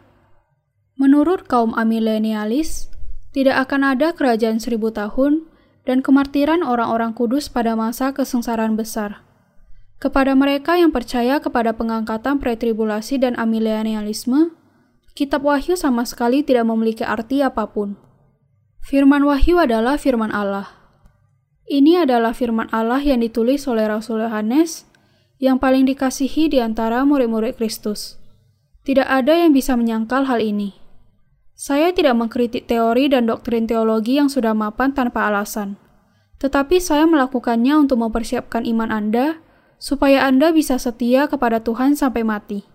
Menurut 1.00 1.48
kaum 1.48 1.72
amilenialis, 1.80 2.92
tidak 3.32 3.64
akan 3.64 3.96
ada 3.96 4.12
kerajaan 4.12 4.60
seribu 4.60 4.92
tahun 4.92 5.48
dan 5.88 6.04
kemartiran 6.04 6.60
orang-orang 6.60 7.16
kudus 7.16 7.48
pada 7.48 7.72
masa 7.72 8.12
kesengsaraan 8.12 8.76
besar. 8.76 9.24
Kepada 10.00 10.32
mereka 10.32 10.80
yang 10.80 10.96
percaya 10.96 11.44
kepada 11.44 11.76
pengangkatan 11.76 12.40
pretribulasi 12.40 13.20
dan 13.20 13.36
amilenialisme, 13.36 14.56
kitab 15.12 15.44
Wahyu 15.44 15.76
sama 15.76 16.08
sekali 16.08 16.40
tidak 16.40 16.64
memiliki 16.64 17.04
arti 17.04 17.44
apa 17.44 17.68
pun. 17.68 18.00
Firman 18.80 19.28
Wahyu 19.28 19.60
adalah 19.60 20.00
firman 20.00 20.32
Allah. 20.32 20.72
Ini 21.68 22.08
adalah 22.08 22.32
firman 22.32 22.72
Allah 22.72 23.04
yang 23.04 23.20
ditulis 23.20 23.68
oleh 23.68 23.84
Rasul 23.84 24.24
Yohanes 24.24 24.88
yang 25.36 25.60
paling 25.60 25.84
dikasihi 25.84 26.48
di 26.48 26.64
antara 26.64 27.04
murid-murid 27.04 27.60
Kristus. 27.60 28.16
Tidak 28.88 29.04
ada 29.04 29.36
yang 29.36 29.52
bisa 29.52 29.76
menyangkal 29.76 30.24
hal 30.24 30.40
ini. 30.40 30.80
Saya 31.52 31.92
tidak 31.92 32.16
mengkritik 32.16 32.64
teori 32.64 33.12
dan 33.12 33.28
doktrin 33.28 33.68
teologi 33.68 34.16
yang 34.16 34.32
sudah 34.32 34.56
mapan 34.56 34.96
tanpa 34.96 35.28
alasan. 35.28 35.76
Tetapi 36.40 36.80
saya 36.80 37.04
melakukannya 37.04 37.84
untuk 37.84 38.00
mempersiapkan 38.00 38.64
iman 38.64 38.88
Anda 38.88 39.44
supaya 39.80 40.28
Anda 40.28 40.52
bisa 40.52 40.76
setia 40.76 41.26
kepada 41.26 41.64
Tuhan 41.64 41.96
sampai 41.96 42.22
mati. 42.22 42.68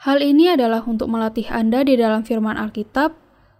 Hal 0.00 0.22
ini 0.22 0.54
adalah 0.54 0.86
untuk 0.86 1.10
melatih 1.10 1.50
Anda 1.50 1.82
di 1.82 1.98
dalam 1.98 2.22
firman 2.22 2.54
Alkitab 2.54 3.12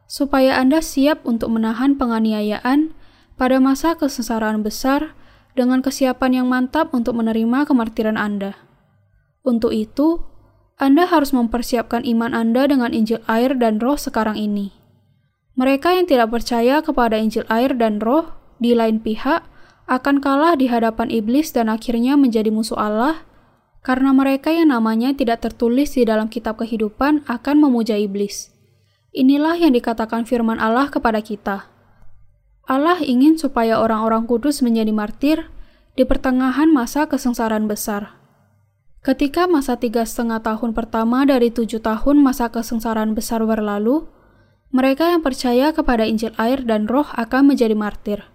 supaya 0.06 0.56
Anda 0.56 0.78
siap 0.78 1.26
untuk 1.26 1.50
menahan 1.50 1.98
penganiayaan 1.98 2.94
pada 3.34 3.58
masa 3.58 3.98
kesesaran 3.98 4.62
besar 4.62 5.18
dengan 5.58 5.82
kesiapan 5.82 6.42
yang 6.42 6.46
mantap 6.46 6.94
untuk 6.94 7.18
menerima 7.18 7.66
kemartiran 7.66 8.14
Anda. 8.16 8.54
Untuk 9.42 9.74
itu, 9.74 10.22
anda 10.82 11.06
harus 11.06 11.30
mempersiapkan 11.30 12.02
iman 12.02 12.34
Anda 12.34 12.66
dengan 12.66 12.90
Injil 12.90 13.22
air 13.30 13.54
dan 13.54 13.78
roh 13.78 13.94
sekarang 13.94 14.34
ini. 14.34 14.74
Mereka 15.54 15.94
yang 15.94 16.10
tidak 16.10 16.34
percaya 16.34 16.82
kepada 16.82 17.20
Injil 17.22 17.46
air 17.46 17.70
dan 17.78 18.02
roh, 18.02 18.34
di 18.58 18.74
lain 18.74 18.98
pihak, 18.98 19.46
akan 19.92 20.24
kalah 20.24 20.56
di 20.56 20.72
hadapan 20.72 21.12
iblis 21.12 21.52
dan 21.52 21.68
akhirnya 21.68 22.16
menjadi 22.16 22.48
musuh 22.48 22.80
Allah, 22.80 23.28
karena 23.84 24.16
mereka 24.16 24.48
yang 24.48 24.72
namanya 24.72 25.12
tidak 25.12 25.44
tertulis 25.44 25.92
di 25.92 26.08
dalam 26.08 26.32
kitab 26.32 26.56
kehidupan 26.56 27.28
akan 27.28 27.56
memuja 27.60 28.00
iblis. 28.00 28.48
Inilah 29.12 29.60
yang 29.60 29.76
dikatakan 29.76 30.24
firman 30.24 30.56
Allah 30.56 30.88
kepada 30.88 31.20
kita. 31.20 31.68
Allah 32.64 32.96
ingin 33.04 33.36
supaya 33.36 33.76
orang-orang 33.76 34.24
kudus 34.24 34.64
menjadi 34.64 34.88
martir 34.96 35.38
di 35.92 36.08
pertengahan 36.08 36.72
masa 36.72 37.04
kesengsaraan 37.04 37.68
besar. 37.68 38.16
Ketika 39.04 39.44
masa 39.44 39.76
tiga 39.76 40.08
setengah 40.08 40.40
tahun 40.40 40.72
pertama 40.72 41.28
dari 41.28 41.52
tujuh 41.52 41.84
tahun 41.84 42.24
masa 42.24 42.48
kesengsaraan 42.48 43.12
besar 43.12 43.44
berlalu, 43.44 44.08
mereka 44.72 45.12
yang 45.12 45.20
percaya 45.20 45.76
kepada 45.76 46.08
Injil 46.08 46.32
air 46.40 46.64
dan 46.64 46.88
roh 46.88 47.04
akan 47.12 47.52
menjadi 47.52 47.76
martir. 47.76 48.31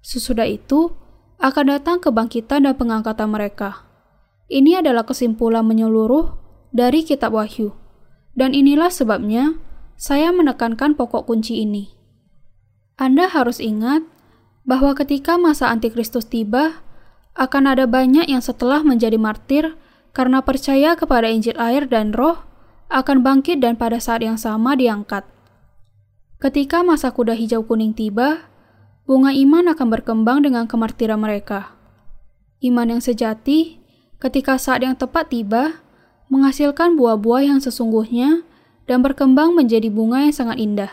Sesudah 0.00 0.48
itu, 0.48 0.92
akan 1.40 1.76
datang 1.76 1.98
kebangkitan 2.00 2.68
dan 2.68 2.74
pengangkatan 2.76 3.28
mereka. 3.32 3.88
Ini 4.50 4.84
adalah 4.84 5.08
kesimpulan 5.08 5.64
menyeluruh 5.64 6.36
dari 6.74 7.06
kitab 7.06 7.32
Wahyu. 7.32 7.72
Dan 8.36 8.52
inilah 8.52 8.92
sebabnya 8.92 9.56
saya 10.00 10.32
menekankan 10.32 10.96
pokok 10.96 11.28
kunci 11.28 11.60
ini. 11.62 11.92
Anda 13.00 13.28
harus 13.28 13.60
ingat 13.60 14.04
bahwa 14.68 14.92
ketika 14.92 15.40
masa 15.40 15.72
antikristus 15.72 16.28
tiba, 16.28 16.84
akan 17.38 17.72
ada 17.72 17.88
banyak 17.88 18.28
yang 18.28 18.44
setelah 18.44 18.84
menjadi 18.84 19.16
martir 19.16 19.78
karena 20.12 20.42
percaya 20.42 20.98
kepada 20.98 21.30
Injil 21.30 21.56
air 21.56 21.86
dan 21.86 22.12
roh, 22.12 22.42
akan 22.90 23.22
bangkit 23.22 23.62
dan 23.62 23.78
pada 23.78 24.02
saat 24.02 24.26
yang 24.26 24.36
sama 24.36 24.74
diangkat. 24.74 25.22
Ketika 26.42 26.82
masa 26.82 27.14
kuda 27.14 27.38
hijau 27.38 27.62
kuning 27.62 27.94
tiba, 27.94 28.49
bunga 29.10 29.34
iman 29.34 29.74
akan 29.74 29.88
berkembang 29.90 30.46
dengan 30.46 30.70
kemartiran 30.70 31.18
mereka. 31.18 31.74
Iman 32.62 32.94
yang 32.94 33.02
sejati, 33.02 33.82
ketika 34.22 34.54
saat 34.54 34.86
yang 34.86 34.94
tepat 34.94 35.34
tiba, 35.34 35.82
menghasilkan 36.30 36.94
buah-buah 36.94 37.50
yang 37.50 37.58
sesungguhnya 37.58 38.46
dan 38.86 39.02
berkembang 39.02 39.50
menjadi 39.58 39.90
bunga 39.90 40.22
yang 40.22 40.30
sangat 40.30 40.62
indah. 40.62 40.92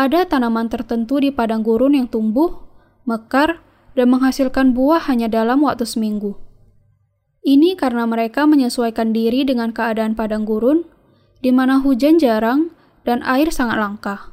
Ada 0.00 0.32
tanaman 0.32 0.72
tertentu 0.72 1.20
di 1.20 1.28
padang 1.28 1.60
gurun 1.60 1.92
yang 1.92 2.08
tumbuh, 2.08 2.56
mekar, 3.04 3.60
dan 3.92 4.08
menghasilkan 4.08 4.72
buah 4.72 5.04
hanya 5.12 5.28
dalam 5.28 5.60
waktu 5.60 5.84
seminggu. 5.84 6.40
Ini 7.44 7.76
karena 7.76 8.08
mereka 8.08 8.48
menyesuaikan 8.48 9.12
diri 9.12 9.44
dengan 9.44 9.76
keadaan 9.76 10.16
padang 10.16 10.48
gurun, 10.48 10.88
di 11.44 11.52
mana 11.52 11.84
hujan 11.84 12.16
jarang 12.16 12.72
dan 13.04 13.20
air 13.28 13.52
sangat 13.52 13.76
langka. 13.76 14.32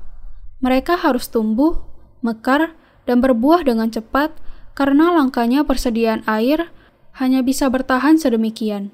Mereka 0.63 0.95
harus 1.03 1.27
tumbuh, 1.27 1.86
mekar, 2.21 2.73
dan 3.07 3.23
berbuah 3.23 3.63
dengan 3.63 3.87
cepat 3.87 4.35
karena 4.77 5.09
langkanya 5.15 5.63
persediaan 5.63 6.21
air 6.29 6.69
hanya 7.17 7.41
bisa 7.41 7.65
bertahan 7.71 8.19
sedemikian. 8.19 8.93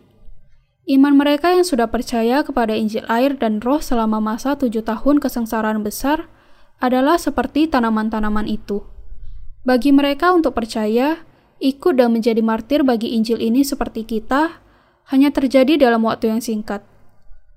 Iman 0.83 1.15
mereka 1.15 1.51
yang 1.51 1.63
sudah 1.63 1.87
percaya 1.87 2.43
kepada 2.43 2.75
Injil 2.75 3.07
air 3.07 3.35
dan 3.39 3.63
roh 3.63 3.79
selama 3.79 4.19
masa 4.19 4.59
tujuh 4.59 4.83
tahun 4.83 5.23
kesengsaraan 5.23 5.79
besar 5.79 6.27
adalah 6.83 7.15
seperti 7.15 7.71
tanaman-tanaman 7.71 8.47
itu. 8.47 8.83
Bagi 9.63 9.95
mereka 9.95 10.35
untuk 10.35 10.59
percaya, 10.59 11.23
ikut 11.63 11.95
dan 11.95 12.11
menjadi 12.11 12.43
martir 12.43 12.83
bagi 12.83 13.15
Injil 13.15 13.39
ini 13.39 13.63
seperti 13.63 14.03
kita, 14.03 14.59
hanya 15.07 15.31
terjadi 15.31 15.79
dalam 15.79 16.03
waktu 16.03 16.35
yang 16.35 16.43
singkat. 16.43 16.83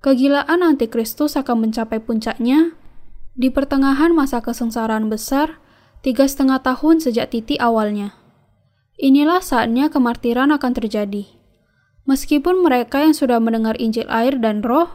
Kegilaan 0.06 0.62
antikristus 0.62 1.34
akan 1.34 1.66
mencapai 1.66 1.98
puncaknya 1.98 2.78
di 3.36 3.52
pertengahan 3.52 4.16
masa 4.16 4.40
kesengsaraan 4.40 5.12
besar, 5.12 5.60
tiga 6.00 6.24
setengah 6.24 6.64
tahun 6.64 7.04
sejak 7.04 7.36
titik 7.36 7.60
awalnya. 7.60 8.16
Inilah 8.96 9.44
saatnya 9.44 9.92
kemartiran 9.92 10.48
akan 10.56 10.72
terjadi. 10.72 11.28
Meskipun 12.08 12.64
mereka 12.64 13.04
yang 13.04 13.12
sudah 13.12 13.36
mendengar 13.36 13.76
Injil 13.76 14.08
air 14.08 14.40
dan 14.40 14.64
roh, 14.64 14.88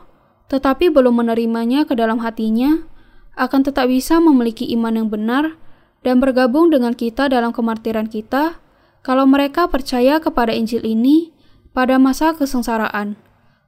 tetapi 0.49 0.89
belum 0.89 1.21
menerimanya 1.21 1.85
ke 1.85 1.93
dalam 1.93 2.17
hatinya, 2.25 2.89
akan 3.37 3.61
tetap 3.61 3.87
bisa 3.87 4.17
memiliki 4.17 4.65
iman 4.73 4.97
yang 4.97 5.07
benar 5.07 5.55
dan 6.01 6.17
bergabung 6.17 6.73
dengan 6.73 6.97
kita 6.97 7.29
dalam 7.29 7.53
kemartiran 7.53 8.09
kita 8.09 8.57
kalau 9.05 9.29
mereka 9.29 9.69
percaya 9.69 10.17
kepada 10.17 10.51
Injil 10.51 10.81
ini 10.81 11.29
pada 11.71 12.01
masa 12.01 12.33
kesengsaraan 12.33 13.15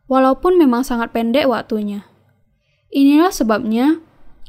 walaupun 0.10 0.58
memang 0.58 0.82
sangat 0.82 1.14
pendek 1.14 1.46
waktunya. 1.48 2.10
Inilah 2.94 3.34
sebabnya 3.34 4.02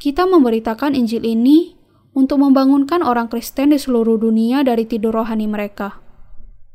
kita 0.05 0.29
memberitakan 0.29 0.93
Injil 0.93 1.25
ini 1.25 1.81
untuk 2.13 2.45
membangunkan 2.45 3.01
orang 3.01 3.25
Kristen 3.33 3.73
di 3.73 3.81
seluruh 3.81 4.21
dunia 4.21 4.61
dari 4.61 4.85
tidur 4.85 5.17
rohani 5.17 5.49
mereka. 5.49 5.97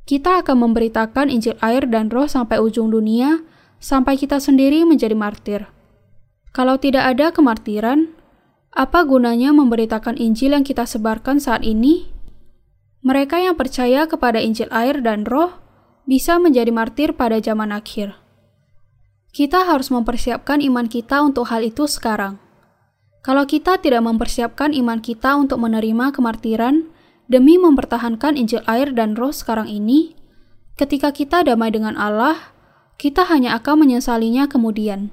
Kita 0.09 0.41
akan 0.41 0.65
memberitakan 0.65 1.29
Injil 1.29 1.53
air 1.61 1.85
dan 1.85 2.09
roh 2.09 2.25
sampai 2.25 2.57
ujung 2.57 2.89
dunia, 2.89 3.45
sampai 3.77 4.17
kita 4.17 4.41
sendiri 4.41 4.81
menjadi 4.81 5.13
martir. 5.13 5.69
Kalau 6.57 6.81
tidak 6.81 7.05
ada 7.05 7.29
kemartiran, 7.29 8.09
apa 8.73 9.05
gunanya 9.05 9.53
memberitakan 9.53 10.17
Injil 10.17 10.57
yang 10.57 10.65
kita 10.65 10.89
sebarkan 10.89 11.37
saat 11.37 11.61
ini? 11.61 12.09
Mereka 13.05 13.45
yang 13.45 13.53
percaya 13.53 14.09
kepada 14.09 14.41
Injil 14.41 14.73
air 14.73 15.05
dan 15.05 15.29
roh 15.29 15.53
bisa 16.09 16.41
menjadi 16.41 16.73
martir 16.73 17.13
pada 17.13 17.37
zaman 17.37 17.69
akhir. 17.69 18.17
Kita 19.29 19.69
harus 19.69 19.93
mempersiapkan 19.93 20.65
iman 20.65 20.89
kita 20.89 21.21
untuk 21.21 21.45
hal 21.53 21.61
itu 21.61 21.85
sekarang. 21.85 22.48
Kalau 23.19 23.43
kita 23.43 23.83
tidak 23.83 24.03
mempersiapkan 24.07 24.71
iman 24.71 25.03
kita 25.03 25.35
untuk 25.35 25.59
menerima 25.59 26.15
kemartiran 26.15 26.87
demi 27.27 27.59
mempertahankan 27.59 28.39
Injil 28.39 28.63
air 28.63 28.95
dan 28.95 29.19
roh 29.19 29.35
sekarang 29.35 29.67
ini, 29.67 30.15
ketika 30.79 31.11
kita 31.11 31.43
damai 31.43 31.69
dengan 31.69 31.99
Allah, 31.99 32.55
kita 32.95 33.27
hanya 33.27 33.59
akan 33.59 33.87
menyesalinya 33.87 34.47
kemudian. 34.47 35.11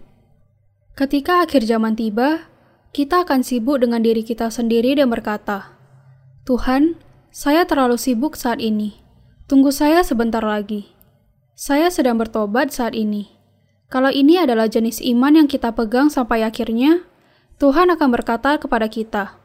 Ketika 0.97 1.45
akhir 1.45 1.67
zaman 1.67 1.99
tiba, 1.99 2.49
kita 2.97 3.29
akan 3.29 3.45
sibuk 3.45 3.83
dengan 3.85 4.01
diri 4.01 4.25
kita 4.25 4.49
sendiri 4.49 4.97
dan 4.97 5.13
berkata, 5.13 5.77
Tuhan, 6.49 6.97
saya 7.29 7.69
terlalu 7.69 8.01
sibuk 8.01 8.39
saat 8.39 8.63
ini. 8.63 8.97
Tunggu 9.45 9.69
saya 9.75 10.01
sebentar 10.01 10.41
lagi. 10.41 10.89
Saya 11.53 11.93
sedang 11.93 12.17
bertobat 12.17 12.73
saat 12.73 12.97
ini. 12.97 13.35
Kalau 13.93 14.09
ini 14.09 14.41
adalah 14.41 14.67
jenis 14.67 15.05
iman 15.05 15.37
yang 15.37 15.49
kita 15.51 15.71
pegang 15.77 16.09
sampai 16.09 16.43
akhirnya, 16.43 17.05
Tuhan 17.57 17.89
akan 17.89 18.09
berkata 18.13 18.61
kepada 18.61 18.85
kita, 18.93 19.41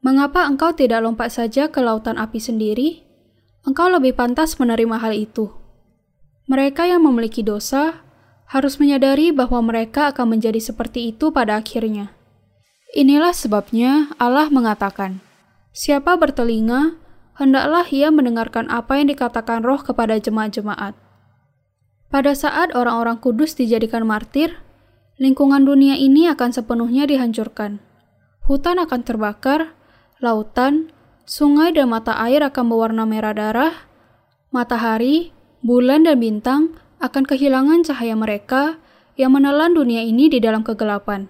"Mengapa 0.00 0.48
engkau 0.48 0.72
tidak 0.72 1.04
lompat 1.04 1.36
saja 1.36 1.68
ke 1.68 1.84
lautan 1.84 2.16
api 2.16 2.40
sendiri? 2.40 3.04
Engkau 3.68 3.92
lebih 3.92 4.16
pantas 4.16 4.56
menerima 4.56 4.96
hal 4.96 5.12
itu." 5.12 5.52
Mereka 6.48 6.88
yang 6.88 7.04
memiliki 7.04 7.44
dosa 7.44 8.00
harus 8.48 8.80
menyadari 8.80 9.36
bahwa 9.36 9.60
mereka 9.60 10.14
akan 10.14 10.38
menjadi 10.38 10.62
seperti 10.62 11.12
itu 11.12 11.28
pada 11.28 11.60
akhirnya. 11.60 12.14
Inilah 12.96 13.36
sebabnya 13.36 14.14
Allah 14.16 14.48
mengatakan, 14.48 15.20
"Siapa 15.76 16.16
bertelinga, 16.16 16.96
hendaklah 17.36 17.84
ia 17.92 18.08
mendengarkan 18.08 18.70
apa 18.72 18.96
yang 18.96 19.12
dikatakan 19.12 19.60
Roh 19.60 19.84
kepada 19.84 20.16
jemaat-jemaat." 20.16 20.96
Pada 22.06 22.32
saat 22.32 22.72
orang-orang 22.72 23.18
kudus 23.20 23.58
dijadikan 23.58 24.06
martir, 24.06 24.56
lingkungan 25.16 25.64
dunia 25.64 25.96
ini 25.96 26.28
akan 26.28 26.52
sepenuhnya 26.52 27.08
dihancurkan. 27.08 27.80
Hutan 28.44 28.76
akan 28.78 29.00
terbakar, 29.02 29.72
lautan, 30.20 30.92
sungai 31.24 31.72
dan 31.72 31.90
mata 31.90 32.14
air 32.20 32.44
akan 32.44 32.64
berwarna 32.68 33.04
merah 33.08 33.34
darah, 33.34 33.74
matahari, 34.52 35.32
bulan 35.64 36.06
dan 36.06 36.20
bintang 36.20 36.62
akan 37.00 37.24
kehilangan 37.24 37.82
cahaya 37.84 38.14
mereka 38.14 38.78
yang 39.16 39.32
menelan 39.32 39.72
dunia 39.72 40.04
ini 40.04 40.28
di 40.28 40.38
dalam 40.38 40.62
kegelapan. 40.62 41.26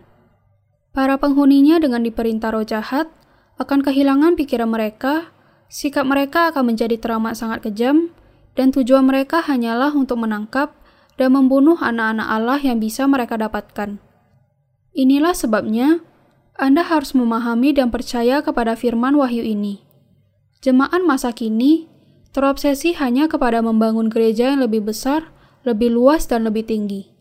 Para 0.91 1.17
penghuninya 1.17 1.79
dengan 1.79 2.03
diperintah 2.03 2.51
roh 2.53 2.67
jahat 2.67 3.09
akan 3.57 3.81
kehilangan 3.87 4.35
pikiran 4.35 4.69
mereka, 4.69 5.31
sikap 5.71 6.05
mereka 6.05 6.51
akan 6.53 6.75
menjadi 6.75 6.99
teramat 6.99 7.39
sangat 7.39 7.65
kejam, 7.65 8.11
dan 8.57 8.73
tujuan 8.73 9.05
mereka 9.05 9.45
hanyalah 9.45 9.93
untuk 9.93 10.21
menangkap 10.21 10.73
dan 11.17 11.33
membunuh 11.33 11.81
anak-anak 11.81 12.29
Allah 12.29 12.61
yang 12.61 12.81
bisa 12.81 13.09
mereka 13.09 13.41
dapatkan. 13.41 14.01
Inilah 14.97 15.37
sebabnya 15.37 16.01
Anda 16.57 16.81
harus 16.81 17.13
memahami 17.13 17.77
dan 17.77 17.93
percaya 17.93 18.41
kepada 18.41 18.73
firman 18.77 19.17
wahyu 19.17 19.45
ini. 19.45 19.85
Jemaat 20.65 21.05
masa 21.05 21.37
kini 21.37 21.85
terobsesi 22.33 22.97
hanya 22.97 23.29
kepada 23.29 23.61
membangun 23.61 24.09
gereja 24.09 24.53
yang 24.53 24.65
lebih 24.65 24.89
besar, 24.89 25.33
lebih 25.69 25.93
luas, 25.93 26.29
dan 26.29 26.45
lebih 26.45 26.65
tinggi. 26.69 27.13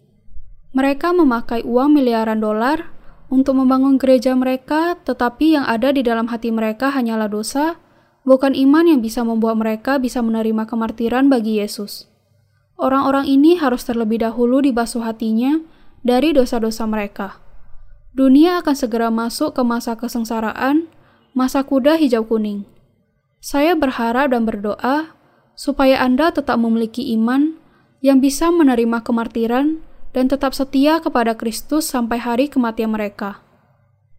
Mereka 0.75 1.15
memakai 1.15 1.63
uang 1.63 1.95
miliaran 1.95 2.43
dolar 2.43 2.91
untuk 3.31 3.60
membangun 3.60 3.95
gereja 3.95 4.36
mereka, 4.36 4.99
tetapi 5.03 5.55
yang 5.55 5.65
ada 5.67 5.91
di 5.95 6.03
dalam 6.03 6.27
hati 6.27 6.51
mereka 6.51 6.91
hanyalah 6.91 7.31
dosa, 7.31 7.79
bukan 8.27 8.51
iman 8.55 8.88
yang 8.88 8.99
bisa 8.99 9.23
membuat 9.23 9.55
mereka 9.60 9.99
bisa 9.99 10.19
menerima 10.19 10.67
kemartiran 10.67 11.31
bagi 11.31 11.63
Yesus. 11.63 12.14
Orang-orang 12.75 13.23
ini 13.27 13.55
harus 13.55 13.88
terlebih 13.88 14.19
dahulu 14.19 14.59
dibasuh 14.59 15.03
hatinya 15.03 15.63
dari 16.03 16.35
dosa-dosa 16.35 16.83
mereka. 16.83 17.39
Dunia 18.11 18.59
akan 18.63 18.75
segera 18.75 19.07
masuk 19.11 19.55
ke 19.55 19.63
masa 19.63 19.95
kesengsaraan, 19.95 20.91
masa 21.31 21.63
kuda 21.63 21.95
hijau 21.99 22.27
kuning. 22.27 22.67
Saya 23.39 23.75
berharap 23.75 24.31
dan 24.35 24.43
berdoa 24.43 25.15
supaya 25.55 26.03
Anda 26.03 26.35
tetap 26.35 26.59
memiliki 26.59 27.15
iman 27.15 27.55
yang 28.03 28.19
bisa 28.19 28.51
menerima 28.51 29.01
kemartiran 29.03 29.79
dan 30.11 30.31
tetap 30.31 30.51
setia 30.51 30.99
kepada 30.99 31.35
Kristus 31.35 31.88
sampai 31.88 32.19
hari 32.19 32.47
kematian 32.51 32.91
mereka. 32.91 33.43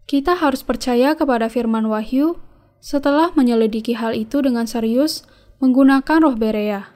Kita 0.09 0.37
harus 0.37 0.65
percaya 0.65 1.13
kepada 1.17 1.49
firman 1.49 1.89
Wahyu 1.89 2.41
setelah 2.81 3.33
menyelidiki 3.33 3.97
hal 3.97 4.13
itu 4.13 4.41
dengan 4.45 4.69
serius 4.69 5.25
menggunakan 5.59 6.21
roh 6.21 6.37
Berea. 6.37 6.96